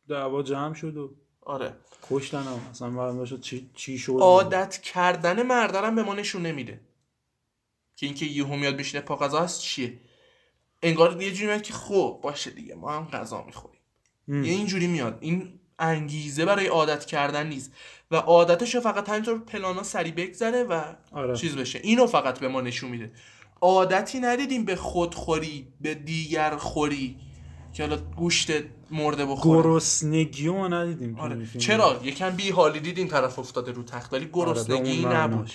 [0.08, 1.76] دعوا جمع شد و آره.
[2.10, 2.60] کشتن هم.
[2.70, 6.80] اصلا معلوم نشد چی, چی شد؟ عادت کردن مردارم به ما نشون نمیده.
[7.96, 10.00] که اینکه یهو میاد بشینه پا غذا هست چیه؟
[10.82, 13.80] انگار یه جوری میاد که خب باشه دیگه ما هم غذا می‌خوریم.
[14.28, 15.18] یه اینجوری میاد.
[15.20, 17.72] این انگیزه برای عادت کردن نیست.
[18.10, 21.36] و عادتش فقط همینطور پلانا سری بگذره و آره.
[21.36, 21.80] چیز بشه.
[21.82, 23.12] اینو فقط به ما نشون میده.
[23.60, 27.16] عادتی ندیدیم به خودخوری به دیگر خوری.
[27.72, 28.50] که حالا گوشت
[28.90, 29.62] مرده بخوره.
[29.62, 31.46] گرسنگی رو ندیدیم آره.
[31.58, 35.50] چرا؟ یکم بی حالی دید این طرف افتاده رو تخت ولی آره، گرسنگی اون نبود.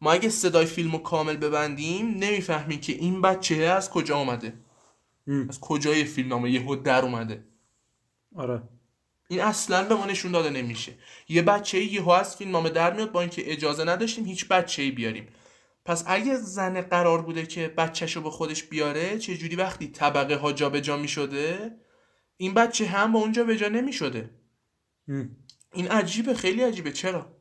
[0.00, 4.52] ما اگه صدای فیلم رو کامل ببندیم نمی‌فهمیم که این بچه از کجا اومده.
[5.26, 5.46] ام.
[5.48, 7.44] از کجای فیلم نامه یهو در اومده.
[8.36, 8.62] آره.
[9.28, 10.92] این اصلا به ما نشون داده نمیشه.
[11.28, 14.90] یه بچه یهو از فیلم نامه در میاد با اینکه اجازه نداشتیم هیچ بچه ای
[14.90, 15.28] بیاریم.
[15.84, 20.52] پس اگه زن قرار بوده که بچهشو به خودش بیاره چه جوری وقتی طبقه ها
[20.52, 21.76] جابجا می‌شده؟
[22.36, 24.30] این بچه هم با اونجا به جا نمی‌شده.
[25.08, 25.36] ام.
[25.72, 26.92] این عجیبه خیلی عجیبه.
[26.92, 27.36] چرا؟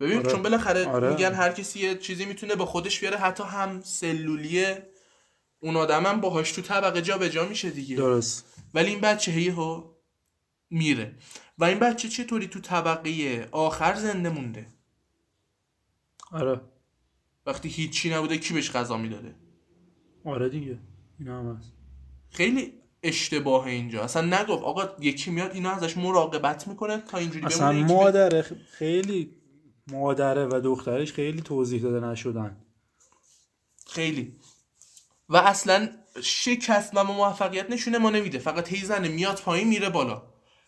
[0.00, 0.30] ببین آره.
[0.30, 1.10] چون بالاخره آره.
[1.10, 4.74] میگن هر کسی یه چیزی می‌تونه به خودش بیاره حتی هم سلولی
[5.60, 7.96] اون آدم هم باهاش تو طبقه جا به جا میشه دیگه.
[7.96, 8.62] درست.
[8.74, 9.84] ولی این بچه هیهو
[10.70, 11.16] میره.
[11.58, 14.66] و این بچه چطوری تو طبقه آخر زنده مونده؟
[16.32, 16.60] آره.
[17.46, 19.34] وقتی هیچی نبوده کی بهش غذا می‌داده؟
[20.24, 20.78] آره دیگه.
[21.18, 21.72] این هم هست.
[22.30, 24.02] خیلی اشتباه اینجا.
[24.02, 28.76] اصلا نگفت آقا یکی میاد اینا ازش مراقبت می‌کنه تا اینجوری اصلا بمونه مادره خ-
[28.78, 29.30] خیلی
[29.86, 32.56] مادره و دخترش خیلی توضیح داده نشدن.
[33.86, 34.36] خیلی.
[35.28, 35.88] و اصلا
[36.22, 38.38] شکست و موفقیت نشونه ما نمیده.
[38.38, 40.22] فقط هی زنه میاد پایین میره بالا.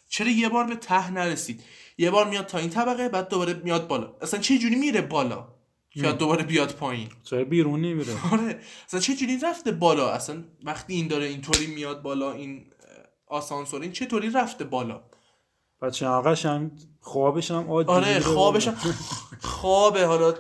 [0.09, 1.63] چرا یه بار به ته نرسید؟
[1.99, 4.17] یه بار میاد تا این طبقه بعد دوباره میاد بالا.
[4.23, 5.49] اصلا چه جوری میره بالا؟
[5.91, 7.09] که دوباره بیاد پایین.
[7.23, 8.61] چرا بیرون نمیره آره.
[8.87, 12.65] اصلا چه جوری رفته بالا؟ اصلا وقتی این داره اینطوری میاد بالا این
[13.27, 15.01] آسانسور این چطوری رفته بالا؟
[15.83, 18.69] بچه آقاش هم خوابش هم عادی آره خوابش.
[18.69, 18.75] هم-
[19.41, 20.07] خوابه.
[20.07, 20.35] حالا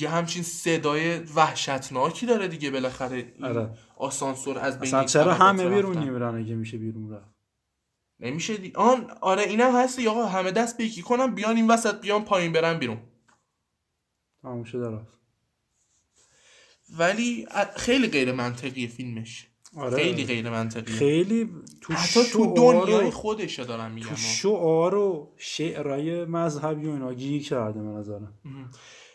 [0.00, 3.70] یه همچین صدای وحشتناکی داره دیگه بالاخره آره.
[3.96, 5.98] آسانسور از بین اصلا چرا همه بیرون.
[5.98, 7.34] نمیرن اگه میشه بیرون رفت؟
[8.20, 9.98] نمیشه دی آن آره اینم هست.
[10.06, 12.98] آقا همه دست به یکی کنم بیان این وسط بیان پایین برن بیرون.
[14.42, 15.18] تموم شده رفت
[16.98, 17.46] ولی
[17.76, 19.46] خیلی غیر منطقی فیلمش.
[19.76, 19.96] آره.
[19.96, 24.08] خیلی غیر منطقیه خیلی تو حتی تو دنیای خودش دارم میگم.
[24.08, 24.16] تو.
[24.16, 28.34] شعار و شعرهای مذهبی و اینا گیر کرده به نظرم.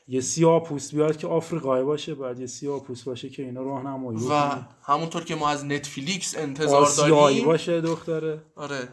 [0.07, 4.27] یه سیاه پوست بیاد که آفریقایی باشه بعد یه سیاه پوست باشه که اینا راهنمایی
[4.29, 4.55] و.
[4.83, 8.41] همونطور که ما از نتفلیکس انتظار آسیایی داریم باشه دختره.
[8.55, 8.87] آره.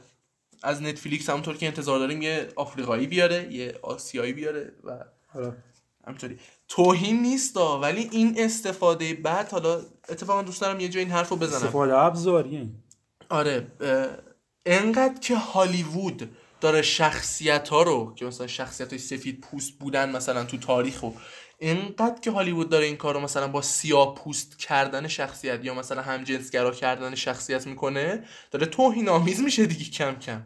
[0.63, 5.57] از نتفلیکس همونطور که انتظار داریم یه آفریقایی بیاره یه آسیایی بیاره و آره.
[6.11, 11.37] همینطوری توهین نیست ولی این استفاده بعد حالا اتفاقا دوست دارم یه جای این حرفو
[11.37, 11.57] بزنم.
[11.57, 12.69] استفاده ابزاریه
[13.29, 13.67] آره
[14.67, 20.45] انقدر که هالیوود داره شخصیت ها رو که مثلا شخصیت های سفید پوست بودن مثلا
[20.45, 21.11] تو تاریخ و
[21.61, 26.03] انقدر که هالیوود داره این کار رو مثلا با سیاه پوست کردن شخصیت یا مثلا
[26.03, 30.43] همجنسگرا کردن شخصیت می‌کنه داره توهین آمیز میشه دیگه کم کم.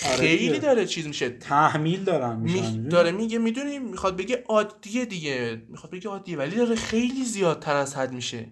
[0.00, 0.58] خیلی دیگه.
[0.58, 1.30] داره چیز میشه.
[1.30, 2.88] تحمیل دارن می...
[2.90, 5.62] داره میگه می‌دونی می‌خواد بگه عادیه دیگه.
[5.68, 8.46] می‌خواد بگه عادیه ولی داره خیلی زیادتر از حد میشه.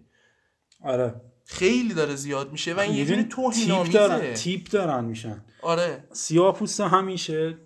[0.85, 1.21] آره.
[1.45, 5.45] خیلی داره زیاد میشه و این یه جوری توهین تیپ دارن تیپ دارن میشن.
[5.63, 6.09] آره.
[6.13, 7.59] سیاه پوست همیشه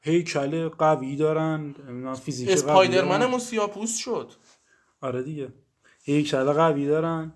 [0.00, 1.74] هیکل قوی دارن.
[2.14, 3.38] فیزیک اسپایدرمنمون.
[3.38, 4.32] سیاپوست شد.
[5.00, 5.48] آره دیگه.
[6.02, 7.32] هیکل قوی دارن.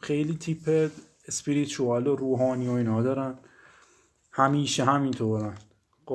[0.00, 0.90] خیلی تیپ
[1.28, 3.38] اسپریچوال و روحانی و اینا دارن.
[4.32, 5.58] همیشه همینطورن.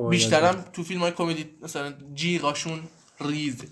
[0.09, 2.79] بیشترم تو فیلم های کمدی مثلا جیغاشون
[3.21, 3.63] ریز.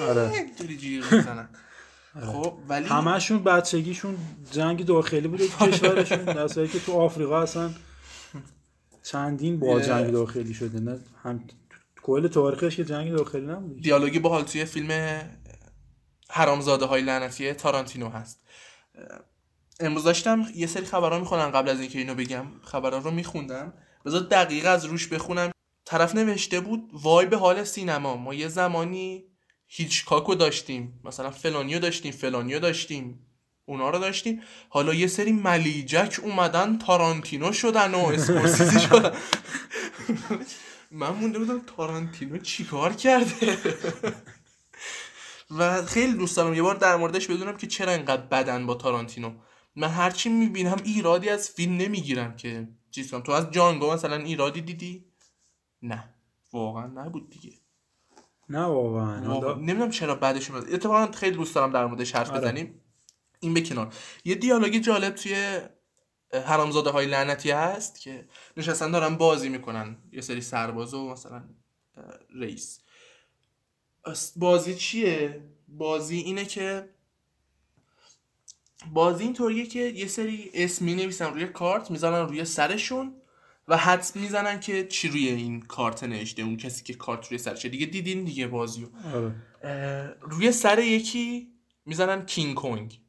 [0.00, 0.46] آره.
[0.80, 1.48] جیغ می‌زنن.
[2.32, 4.16] خب ولی همشون بچگیشون
[4.52, 6.24] جنگ داخلی بوده تو کشورشون.
[6.24, 7.74] در که تو آفریقا هستن
[9.02, 10.80] چندین با جنگ داخلی شده.
[10.80, 11.44] نه هم
[12.02, 13.80] کل تاریخش که جنگ داخلی نبوده.
[13.80, 15.20] دیالوگی باحال توی فیلم
[16.30, 18.40] حرامزاده های لعنتی تارانتینو هست.
[19.80, 22.46] امروز داشتم یه سری خبرها می‌خونم قبل از اینکه اینو بگم.
[22.62, 23.72] خبرها رو میخوندم.
[24.06, 25.50] بذار دقیق از روش بخونم.
[25.84, 28.16] طرف نوشته بود وای به حال سینما.
[28.16, 29.24] ما یه زمانی
[29.66, 31.00] هیچکاکو داشتیم.
[31.04, 33.26] مثلا فلانیو داشتیم فلانیو داشتیم.
[33.64, 34.42] اونا رو داشتیم.
[34.68, 39.12] حالا یه سری ملیجک اومدن تارانتینو شدن و اسکورسیزی شدن.
[40.90, 43.58] من مونده بودم تارانتینو چیکار کرده؟
[45.50, 49.32] و خیلی دوست دارم یه بار در موردش بدونم که چرا انقدر بدن با تارانتینو.
[49.76, 53.20] من هرچی می‌بینم ایرادی از فیلم نمی‌گیرم که چیز کنم.
[53.20, 55.04] تو از جانگو مثلا ایرادی دیدی؟
[55.82, 56.14] نه.
[56.52, 57.52] واقعا نبود دیگه.
[58.48, 59.28] نه واقعا.
[59.28, 59.54] واقعا.
[59.54, 60.74] نمی‌دونم چرا بعدش اومد.
[60.74, 62.40] اتفاقا خیلی دوست دارم در موردش حرف آره.
[62.40, 62.80] بزنیم.
[63.40, 63.94] این به کنار.
[64.24, 65.60] یه دیالوگ جالب توی
[66.32, 69.96] حرامزاده های لعنتی هست که نشستن دارن بازی می‌کنن.
[70.12, 71.44] یه سری سرباز و مثلا
[72.34, 72.80] رئیس.
[74.36, 76.95] بازی چیه؟ بازی اینه که
[78.92, 83.14] بازی اینطوریه که یه سری اسم می نویسن روی کارت می‌زنن روی سرشون
[83.68, 87.68] و حدس می‌زنن که چی روی این کارت نوشته اون کسی که کارت روی سرشه.
[87.68, 88.86] دیگه دیدین دیگه بازیو.
[89.14, 89.34] آره.
[90.20, 91.48] روی سر یکی
[91.86, 93.00] می‌زنن کینگ کنگ.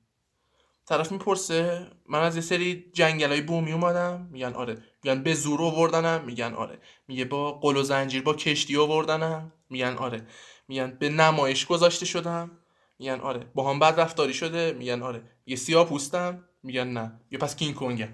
[0.85, 4.29] طرف می‌پرسه من از یه سری جنگل های بومی اومدم.
[4.31, 4.77] میگن آره.
[5.03, 6.23] میگن به زور آوردنم.
[6.25, 6.79] میگن آره.
[7.07, 9.53] میگه با قل و زنجیر با کشتی آوردنم.
[9.69, 10.27] میگن آره.
[10.67, 12.51] میگن به نمایش گذاشته شدم.
[12.99, 13.51] میگن آره.
[13.55, 15.21] با هم بد رفتاری شده میگن آره.
[15.45, 17.21] یه سیاه پوستم میگن نه.
[17.31, 18.09] یه پس کینگ کنگم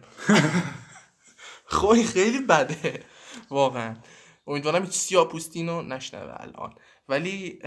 [1.66, 3.04] خب این خیلی بده.
[3.50, 3.96] واقعا.
[4.48, 6.74] امیدوارم هیچ سیاه پوستینو نشنوه الان.
[7.10, 7.60] ولی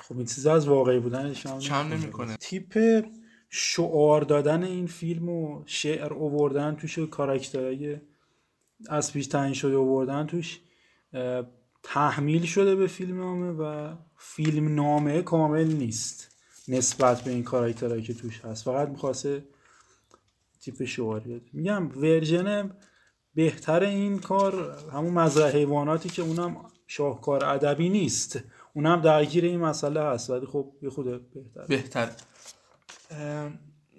[0.00, 2.36] خب این چیز از واقعی بودنش کم نمی‌کنه.
[2.36, 3.04] تیپ
[3.50, 8.00] شعار دادن این فیلم و شعر اووردن توش و کاراکترهای
[8.88, 10.60] از پیش تعیین شده اووردن توش
[11.82, 16.28] تحمیل شده به فیلم نامه و فیلم نامه کامل نیست.
[16.68, 18.64] نسبت به این کاراکترهایی که توش هست.
[18.64, 19.44] فقط می‌خواسته
[20.60, 22.70] تیپ شعاری میگم ورژن
[23.34, 28.40] بهتر این کار همون مزرعه حیواناتی که اونم شاهکار ادبی نیست.
[28.74, 30.30] اونم درگیر این مسئله هست.
[30.30, 32.10] ولی خب یه خود بهتر بهتر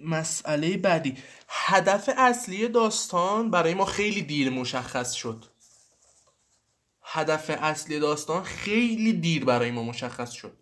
[0.05, 1.17] مسئله بعدی.
[1.47, 5.45] هدف اصلی داستان برای ما خیلی دیر مشخص شد.
[7.11, 10.57] هدف اصلی داستان خیلی دیر برای ما مشخص شد.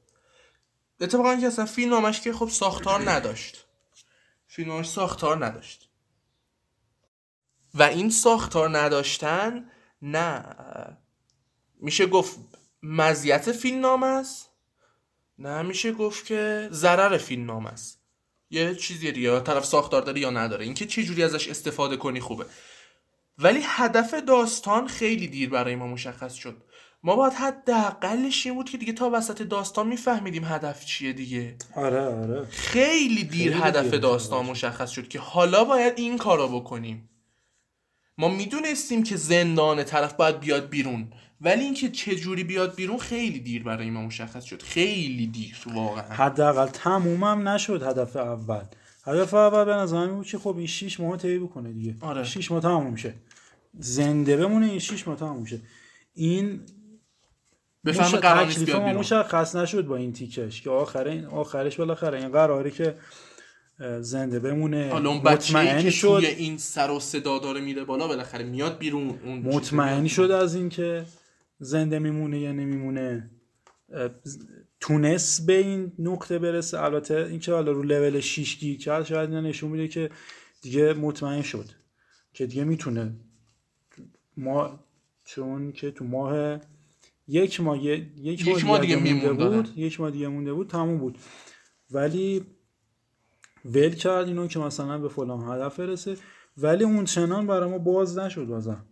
[0.99, 3.65] اتفاقا که اصلا فیلم نامش که خب ساختار نداشت.
[4.47, 5.89] فیلم نامش ساختار نداشت.
[7.73, 10.45] و این ساختار نداشتن نه
[11.79, 12.39] میشه گفت
[12.83, 14.49] مزیت فیلم نام است
[15.39, 18.01] نه میشه گفت که ضرر فیلم نام است.
[18.49, 20.65] یه چیزی دیگه طرف ساختار داره یا نداره.
[20.65, 22.45] اینکه چه جوری ازش استفاده کنی خوبه.
[23.37, 26.63] ولی هدف داستان خیلی دیر برای ما مشخص شد.
[27.03, 31.55] ما باید حداقلش این بود که دیگه تا وسط داستان میفهمیدیم هدف چیه دیگه.
[31.75, 32.45] آره آره.
[32.49, 33.99] خیلی دیر خیلی هدف دیر.
[33.99, 37.09] داستان مشخص شد که حالا باید این کارو بکنیم.
[38.17, 43.39] ما می‌دونستیم که زندان طرف باید بیاد بیرون ولی اینکه چه جوری بیاد بیرون خیلی
[43.39, 44.61] دیر برای ما مشخص شد.
[44.61, 46.15] خیلی دیر واقعا.
[46.15, 48.63] حداقل تمومم نشد هدف اول.
[49.07, 51.95] هدف اول به نظر من بود که خب این 6 ماه طی بکنه دیگه.
[52.01, 52.23] آره.
[52.23, 53.13] 6 ماه تموم شه
[53.79, 55.59] زنده بمونه این 6 ماه تموم شه
[56.13, 56.59] این
[57.85, 58.99] بفهم قرار نیست بیاد بیرون.
[58.99, 62.95] مشخص نشد با این تیکش که آخر این آخرش بالاخره این قراره که
[63.99, 64.89] زنده بمونه.
[64.91, 66.07] حالا اون مطمئن که شد.
[66.07, 70.55] توی این سر و صدا داره میره بالا بالاخره میاد بیرون اون مطمئن شد از
[70.55, 71.05] اینکه
[71.59, 73.29] زنده میمونه یا نمیمونه.
[74.79, 76.83] تونست به این نقطه برسه.
[76.83, 80.09] البته اینکه حالا رو لول 6 گیر کرد شاید نشون میده که
[80.61, 81.69] دیگه مطمئن شد
[82.33, 83.13] که دیگه می‌تونه.
[84.37, 84.79] ما
[85.25, 86.59] چون که تو ماه
[87.27, 91.17] یک ماه یک, یک ماه دیگه مونده بود یک ماه دیگه مونده بود تموم بود.
[91.91, 92.45] ولی
[93.65, 96.17] ول کرد اینو که مثلا به فلان هدف برسه.
[96.57, 98.85] ولی اون چنان برای ما باز نشد بازم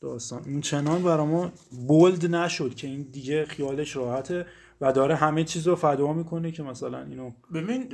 [0.00, 0.42] داستان.
[0.44, 1.52] اون چنان برای ما
[1.86, 4.46] بولد نشد که این دیگه خیالش راحته.
[4.80, 7.88] و داره همه چیز رو فدا می‌کنه که مثلا اینو ببین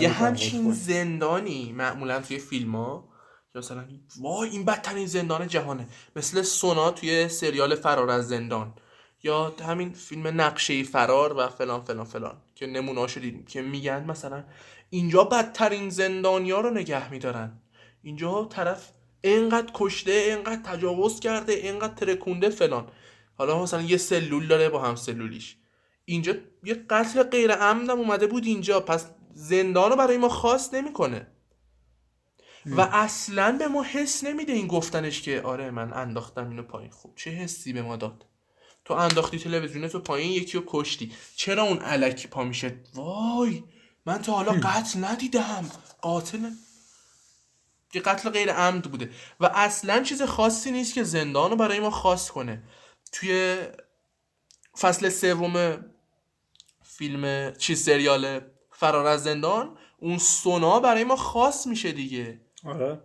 [0.00, 3.08] یه همچین زندانی معمولا توی فیلم ها
[3.54, 3.84] مثلا
[4.20, 8.74] وای این بدترین زندان جهانه مثل سونا توی سریال فرار از زندان
[9.22, 14.44] یا همین فیلم نقشه فرار و فلان فلان فلان که نموناشو دیدیم که میگن مثلا
[14.90, 17.60] اینجا بدترین زندانیا رو نگه میدارن.
[18.02, 22.86] اینجا طرف اینقدر کشته اینقدر تجاوز کرده اینقدر ترکونده فلان.
[23.34, 25.56] حالا مثلا یه سلول داره با هم سلولیش
[26.04, 26.34] اینجا
[26.64, 28.80] یه قتل غیر عمدم اومده بود اینجا.
[28.80, 31.26] پس زندان رو برای ما خاص نمی‌کنه.
[32.66, 36.90] و اصلا به ما حس نمیده این گفتنش که آره من انداختم اینو پایین.
[36.90, 38.26] خوب چه حسی به ما داد؟
[38.84, 41.12] تو انداختی تلویزیون تو پایین یکی رو کشتی.
[41.36, 43.64] چرا اون علکی پا میشه؟ وای!
[44.06, 45.70] من تا حالا قتل ندیدم.
[46.02, 46.50] قاتل
[47.92, 49.10] که قتل غیر عمد بوده.
[49.40, 52.62] و اصلا چیز خاصی نیست که زندان رو برای ما خاص کنه.
[53.12, 53.56] توی
[54.78, 55.84] فصل سوم
[56.96, 58.40] فیلم چی سریال
[58.70, 62.40] فرار از زندان اون سونا برای ما خاص میشه دیگه.
[62.64, 63.00] آره.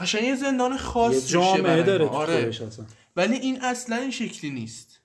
[0.00, 2.50] قشنگ یه زندان خاص یه جامعه داره آره.
[3.16, 5.00] ولی این اصلا این شکلی نیست.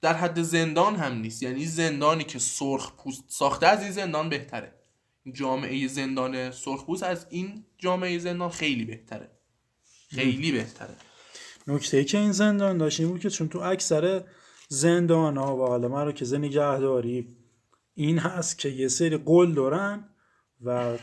[0.00, 1.42] در حد زندان هم نیست.
[1.42, 4.74] یعنی زندانی که سرخ پوست ساخته از این زندان بهتره.
[5.32, 9.30] جامعه زندان سرخ پوست از این جامعه زندان خیلی بهتره.
[10.08, 10.96] خیلی بهتره.
[11.66, 14.24] نکته ای که این زندان داشت این بود که چون تو اکثر
[14.68, 17.37] زندان ها و حالا مراکز نگهداری
[17.98, 20.04] این هست که یه سری قول دارن
[20.64, 20.98] و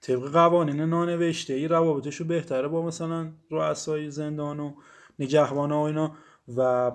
[0.00, 4.74] طبق قوانین نانوشته ای روابطشو بهتره با مثلا رؤسای زندان و
[5.18, 6.16] نگهبان و اینا
[6.56, 6.92] و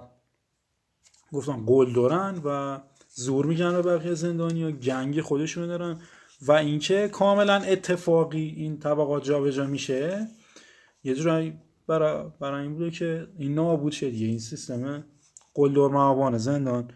[1.33, 2.79] گفتم قول دارن و
[3.15, 5.99] زور میگن به بقیه زندانی و گنگ خودشون دارن
[6.41, 10.27] و اینکه کاملا اتفاقی این طبقات جابجا میشه.
[11.03, 11.53] یه جورایی
[11.87, 15.03] برای, این بوده که این نابود شد این سیستم
[15.53, 16.91] قلدر معابان زندان.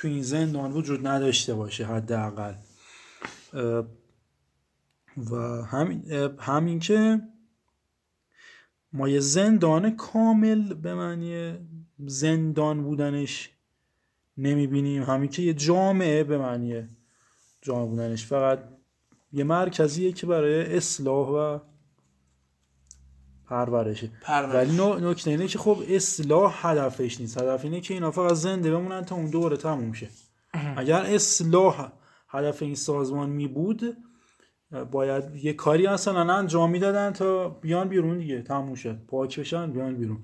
[0.00, 2.54] تو این زندان وجود نداشته باشه حداقل.
[5.30, 7.20] و همین همین که
[8.92, 11.58] ما یه زندان کامل به معنی
[11.98, 13.50] زندان بودنش
[14.36, 15.02] نمی‌بینیم.
[15.02, 16.88] همین که یه جامعه به معنی
[17.62, 18.26] جامعه بودنش.
[18.26, 18.64] فقط
[19.32, 21.58] یه مرکزیه که برای اصلاح و
[23.50, 24.10] پرورشه.
[24.28, 27.38] ولی نکته اینه که خب اصلاح هدفش نیست.
[27.38, 30.08] هدف اینه که اینا فقط زنده بمونن تا اون دوره تموم شه.
[30.76, 31.92] اگر اصلاح
[32.28, 33.96] هدف این سازمان می بود
[34.90, 39.96] باید یه کاری اصلا انجام می‌دادن تا بیان بیرون دیگه تموم شد پاک بشن بیان
[39.96, 40.18] بیرون.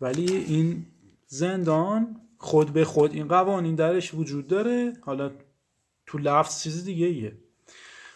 [0.00, 0.86] ولی این
[1.26, 4.92] زندان خود به خود این قوانین درش وجود داره.
[5.00, 5.30] حالا
[6.06, 7.38] تو لفظ چیز دیگه ایه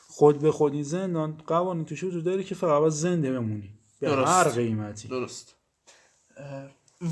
[0.08, 3.73] خود به خود این زندان قوانین توش وجود داره که فقط زنده بمونی.
[4.00, 4.28] به درست.
[4.28, 5.08] هر قیمتی.
[5.08, 5.56] درست.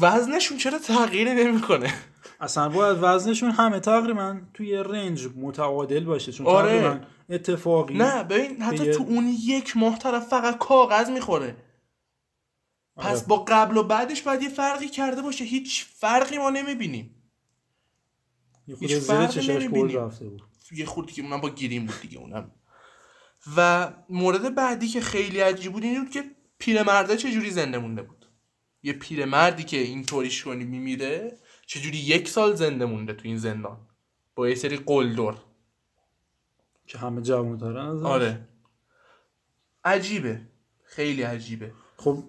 [0.01, 1.95] وزنشون چرا تغییر نمی‌کنه؟
[2.41, 6.69] اصلا باید وزنشون همه تقریبا توی رنج متعادل باشه چون آره.
[6.69, 11.57] تقریبا اتفاقی نه ببین حتی تو اون یک ماه طرف فقط کاغذ می‌خوره.
[12.97, 13.11] آره.
[13.11, 15.45] پس با قبل و بعدش باید یه فرقی کرده باشه.
[15.45, 17.23] هیچ فرقی ما نمی‌بینیم.
[18.81, 20.11] هیچ فرقی نمی‌بینیم.
[20.73, 22.51] یه خود دیگه اونم با گیریم بود دیگه اونم.
[23.57, 26.25] و مورد بعدی که خیلی عجیب بود این بود که
[26.63, 28.27] پیرمرده چجوری زنده مونده بود؟
[28.83, 33.79] یه پیرمردی که این طوریش کنی میمیره چجوری یک سال زنده مونده تو این زندان؟
[34.35, 35.35] با یه سری قلدر.
[36.87, 38.49] که همه جوان دارن آره.
[39.85, 40.41] عجیبه.
[40.85, 41.73] خیلی عجیبه.
[41.97, 42.25] خب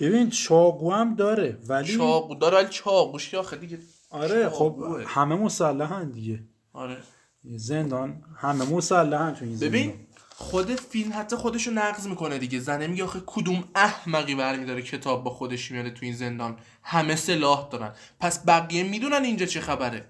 [0.00, 3.78] ببین چاقو هم داره ولی چاقو داره ولی چاقوش که آخه دیگه
[4.10, 6.44] آره خب همه مسلحن دیگه.
[6.72, 6.96] آره.
[7.44, 10.05] زندان همه مسلحن تو این ببین
[10.38, 12.58] خود فیلم حتی خودشو نقض می‌کنه دیگه.
[12.58, 17.68] زنه میگه آخه کدوم احمقی برمیداره کتاب با خودش میاره تو این زندان؟ همه سلاح
[17.70, 17.94] دارن.
[18.20, 20.08] پس بقیه می‌دونن اینجا چه خبره؟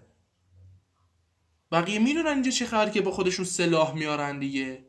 [1.73, 4.85] بقیه می‌دونن اینجا چه خبره که با خودشون سلاح میارن دیگه؟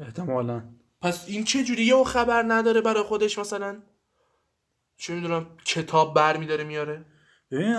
[0.00, 0.62] احتمالا.
[1.00, 3.82] پس این چه جوریه و خبر نداره برای خودش مثلا؟
[4.96, 7.04] چه می‌دونم کتاب بر میداره میاره؟
[7.50, 7.74] ببین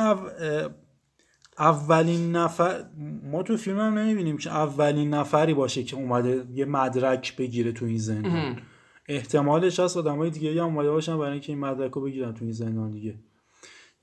[1.62, 2.86] اولین نفر
[3.24, 7.86] ما تو فیلم هم نمی‌بینیم که اولین نفری باشه که اومده یه مدرک بگیره تو
[7.86, 8.60] این زندان.
[9.08, 12.46] احتمالش هست آدم های دیگه هم اومده باشن برای اینکه این مدرک رو بگیرن تو
[12.46, 13.16] این زندان دیگه.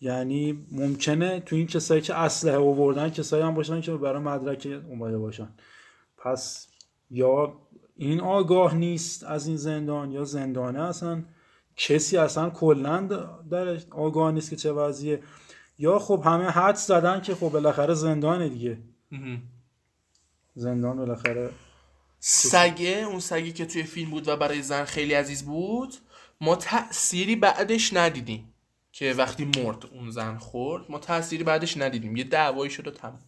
[0.00, 5.18] یعنی ممکنه تو این کسایی که اسلحه آوردن کسایی هم باشن که برای مدرک اومده
[5.18, 5.48] باشن.
[6.18, 6.68] پس
[7.10, 7.52] یا
[7.96, 11.22] این آگاه نیست از این زندان یا زندانه اصلا
[11.76, 13.08] کسی اصلا کلا
[13.50, 15.20] در آگاه نیست که چه وضعیه.
[15.78, 18.78] یا خب همه حد زدن که خب بالاخره زندانه دیگه.
[20.54, 21.50] زندان بالاخره
[22.20, 25.94] سگه اون سگی که توی فیلم بود و برای زن خیلی عزیز بود
[26.40, 28.54] ما تأثیری بعدش ندیدیم
[28.92, 32.16] که وقتی مرد اون زن خورد ما تأثیری بعدش ندیدیم.
[32.16, 33.20] یه دعوایی شد و تمام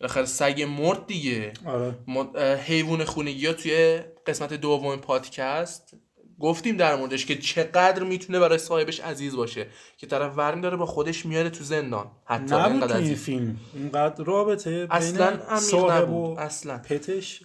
[0.00, 1.52] بالاخره سگ مرد دیگه.
[1.64, 1.94] آره.
[2.06, 5.96] ما حیوان خونگی ها توی قسمت دوم پادکست
[6.40, 9.66] گفتیم در موردش که چقدر می‌تونه برای صاحبش عزیز باشه
[9.96, 12.10] که طرف ورمی داره با خودش میاره تو زندان.
[12.24, 13.56] حتی نبود اینقدر این فیلم.
[13.74, 16.38] اینقدر رابطه اصلا عمیق نبود.
[16.38, 16.78] و اصلا.
[16.78, 17.42] پتش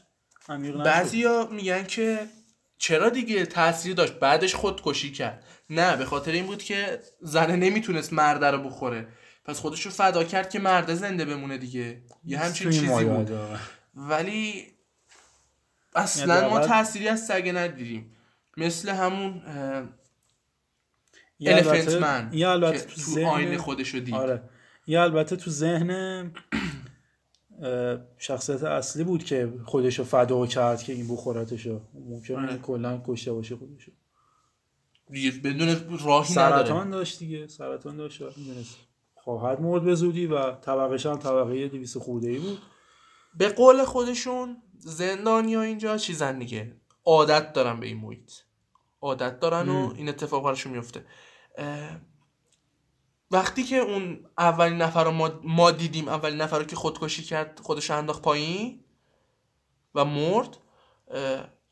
[0.49, 0.85] عمیق نبود.
[0.85, 2.19] بعضیا میگن که
[2.77, 5.43] چرا دیگه تاثیر داشت؟ بعدش خودکشی کرد.
[5.69, 9.07] نه به خاطر این بود که زنه نمی‌تونست مرده رو بخوره.
[9.45, 12.01] پس خودش رو فدا کرد که مرده زنده بمونه دیگه.
[12.25, 13.31] یه همچین چیزی بود.
[13.95, 14.65] ولی
[15.95, 18.15] اصلا یعنی ما اول- تأثیری از سگه ندیدیم.
[18.57, 19.83] مثل همون اه،
[21.39, 21.63] یه Elephant
[22.43, 24.13] البته- تو تو ذهن آینه خودش رو دید.
[24.15, 24.43] آره.
[24.87, 26.31] یه البته تو ذهن
[28.17, 31.81] شخصیت اصلی بود که خودشو فدا کرد که این بخورتشو.
[31.93, 32.57] ممکنه آره.
[32.57, 33.91] کلا کشته باشه خودشو.
[35.11, 35.67] دیگه بدون
[36.05, 36.57] راهی نداره.
[36.65, 37.47] سرطان داشت دیگه.
[37.47, 38.23] سرطان داشت.
[39.15, 42.59] خواهد مرد به زودی و طبقش هم طبقه 200 خورده ای بود.
[43.37, 46.78] به قول خودشون زندانیا اینجا چیزن دیگه.
[47.09, 48.31] عادت دارن به این محیط.
[49.01, 49.93] عادت دارن و.
[49.95, 51.05] این اتفاق براشون میفته.
[53.31, 57.59] وقتی که اون اولین نفر رو ما, ما دیدیم اولین نفر رو که خودکشی کرد
[57.63, 58.83] خودش رو انداخت پایین
[59.95, 60.57] و مرد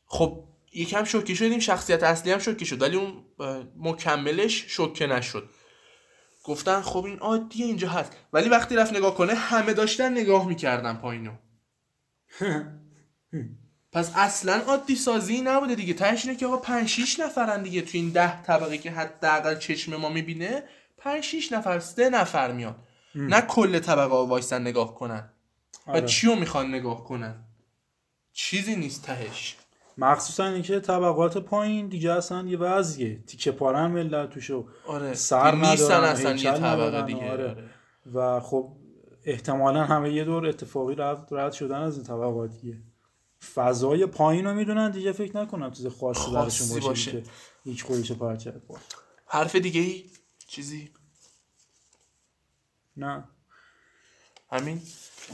[0.05, 3.25] خب یکم شوکه شدیم شخصیت اصلی هم شوکه شد ولی اون
[3.77, 5.49] مکملش شوکه نشد.
[6.43, 8.11] گفتن خب این عادیه اینجا هست.
[8.33, 11.31] ولی وقتی رفت نگاه کنه همه داشتن نگاه می‌کردن پایینو.
[13.97, 15.93] پس اصلا عادی سازی نبوده دیگه.
[15.93, 19.95] تهش اینه که آقا 5 6 نفرن دیگه تو این ده طبقه که حداقل چشم
[19.95, 20.63] ما می‌بینه.
[20.97, 22.75] 5 6 نفر سه نفر میان.
[23.15, 25.29] نه کل طبقه ها وایسن نگاه کنن.
[25.87, 26.01] و آره.
[26.01, 27.35] چیو می‌خوان نگاه کنن؟
[28.33, 29.55] چیزی نیست تهش.
[29.97, 33.23] مخصوصا اینکه طبقات پایین دیگه اصلا یه وضعیه.
[33.27, 35.13] تیکه پارن ملت توشو آره.
[35.13, 37.31] سر نیستن اصلا یه طبقه دیگه.
[37.31, 37.49] آره.
[37.49, 37.63] آره.
[38.13, 38.71] و خب
[39.25, 42.77] احتمالا همه یه دور اتفاقی رد, رد شدن از این طبقات دیگه.
[43.55, 47.11] فضای پایین رو می‌دونن دیگه فکر نکنم چیز خاصی براشون باشه, باشه.
[47.11, 47.23] که
[47.63, 48.53] هیچ خودش پرچه
[49.25, 50.05] حرف دیگه ای
[50.47, 50.91] چیزی
[52.97, 53.23] نه
[54.51, 54.81] همین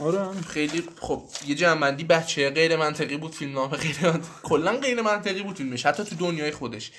[0.00, 0.40] آره.
[0.40, 3.96] خیلی خب یه جنبندی بچه غیر منطقی بود فیلم نامه غیر.
[4.42, 6.92] کلا غیر منطقی بود فیلمش حتی تو دنیای خودش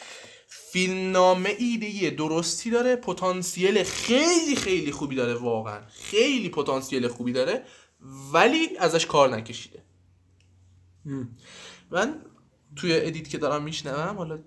[0.47, 7.63] فیلم نامه ایده درستی داره پتانسیل خیلی خیلی خوبی داره واقعا خیلی پتانسیل خوبی داره
[8.33, 9.83] ولی ازش کار نکشیده.
[11.91, 12.21] من
[12.75, 14.39] توی ادیت که دارم میشنوم حالا.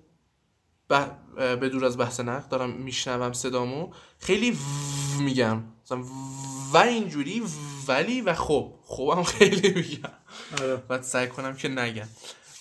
[1.56, 4.56] به دور از بحث نقد دارم میشنوم صدامو خیلی و
[5.20, 5.64] میگم.
[5.84, 6.02] مثلا
[6.72, 7.42] و اینجوری
[7.88, 8.74] ولی و خب.
[8.82, 10.11] خوبم خیلی میگم.
[10.61, 10.76] آره.
[10.76, 12.09] باید سعی کنم که نگم.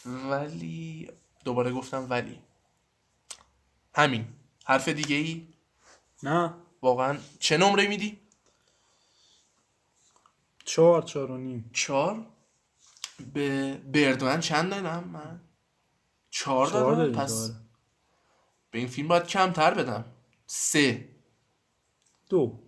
[0.05, 1.09] ولی
[1.43, 2.39] دوباره گفتم ولی.
[3.95, 4.27] همین.
[4.65, 5.47] حرف دیگه ای
[6.23, 6.53] نه.
[6.81, 8.19] واقعا چه نمره میدی؟
[10.65, 11.69] چهار چهار و نیم.
[11.73, 12.25] چهار؟
[13.33, 15.41] به بردمن چند دادم من؟
[16.29, 17.11] چهار دادم.
[17.11, 17.53] پس آره.
[18.71, 20.05] به این فیلم باید کمتر بدم.
[20.47, 21.09] سه.
[22.29, 22.59] دو.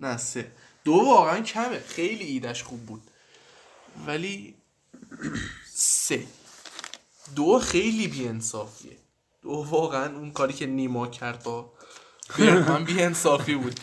[0.00, 0.52] نه سه.
[0.84, 1.78] دو واقعا کمه.
[1.78, 3.02] خیلی ایدش خوب بود.
[4.06, 4.54] ولی
[5.74, 6.26] سه.
[7.34, 8.96] دو خیلی بیانصافیه.
[9.42, 11.72] دو واقعا اون کاری که نیما کرد با
[12.38, 13.80] من بیانصافی بود.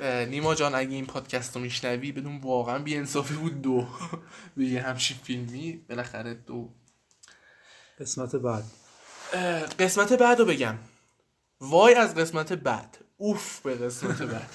[0.00, 3.86] نیما جان اگه این پادکست رو میشنوی بدون واقعا بیانصافی بود دو.
[4.56, 6.68] به یه همچین فیلمی بالاخره دو.
[8.00, 8.64] قسمت بعد.
[9.78, 10.78] قسمت بعد رو بگم.
[11.60, 12.98] وای از قسمت بعد.
[13.16, 14.50] اوف به قسمت بعد.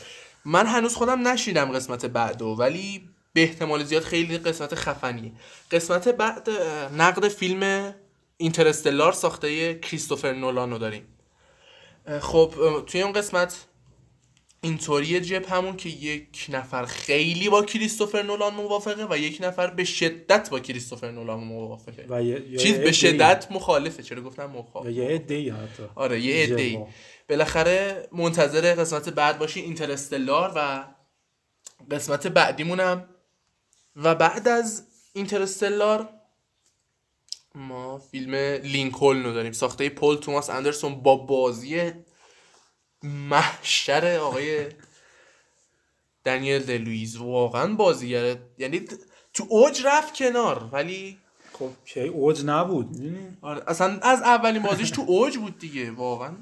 [0.46, 5.32] من هنوز خودم نشیدم قسمت بعد رو ولی به احتمال زیاد خیلی قسمت خفنیه.
[5.72, 6.50] قسمت بعد
[6.98, 7.94] نقد فیلم
[8.38, 11.08] اینترستلار ساخته کریستوفر نولان رو داریم
[12.22, 13.66] خب توی اون قسمت
[14.64, 19.84] اینطوریه جب همون که یک نفر خیلی با کریستوفر نولان موافقه و یک نفر به
[19.84, 22.06] شدت با کریستوفر نولان موافقه.
[22.10, 25.84] و یه- یه چیز به شدت مخالفه چرا گفتم مخالف یه عده‌ای حتی.
[25.96, 26.88] آره یه جوا.
[27.30, 30.84] بالاخره منتظر قسمت بعد باشی اینترستلار و
[31.92, 33.10] قسمت بعدیمونم
[33.96, 36.10] و بعد از اینترستلار
[37.56, 39.52] ما فیلم لینکلن رو داریم.
[39.52, 41.92] ساخته پول توماس اندرسون با بازی
[43.04, 44.66] محشر آقای
[46.26, 47.16] دنیل دلویز.
[47.16, 48.82] واقعا بازیگره یعنی
[49.34, 51.18] تو اوج رفت کنار ولی
[51.54, 52.88] خب کی اوج نبود؟
[53.42, 56.36] آره اصلا از اولین بازیش تو اوج بود دیگه واقعا.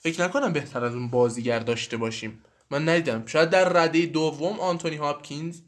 [0.00, 2.44] فکر نکنم بهتر از اون بازیگر داشته باشیم.
[2.70, 3.26] من ندیدم.
[3.26, 5.60] شاید در رده دوم آنتونی هاپکینز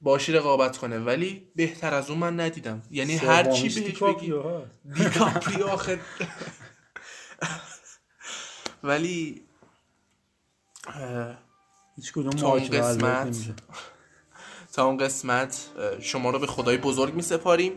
[0.00, 2.82] باشی رقابت کنه ولی بهتر از اون من ندیدم.
[2.90, 4.32] یعنی هر چی بهش بگی
[4.94, 5.98] دیکاپریو هست.
[8.82, 9.42] ولی
[11.96, 13.36] هیچ کدوم تا اون قسمت
[14.72, 15.68] تا اون قسمت
[16.00, 17.72] شما رو به خدای بزرگ می سپاریم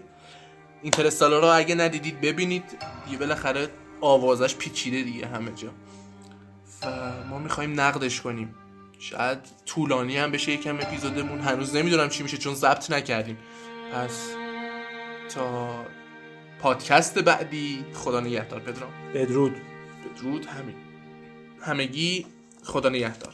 [0.81, 2.63] اینترستالار رو اگه ندیدید ببینید.
[3.05, 3.69] دیگه بالاخره
[4.01, 5.69] آوازش پیچیده دیگه همه جا.
[6.81, 8.55] و ما می‌خوایم نقدش کنیم.
[8.99, 11.39] شاید طولانی هم بشه یکم اپیزودمون.
[11.39, 13.37] هنوز نمی‌دونم چی میشه چون ضبط نکردیم.
[13.93, 14.29] پس
[15.29, 15.85] تا
[16.59, 19.55] پادکست بعدی خدا نگهدار پدرام بدرود.
[20.05, 20.75] بدرود همین.
[21.65, 22.25] همگی
[22.63, 23.33] خدا نگهدار.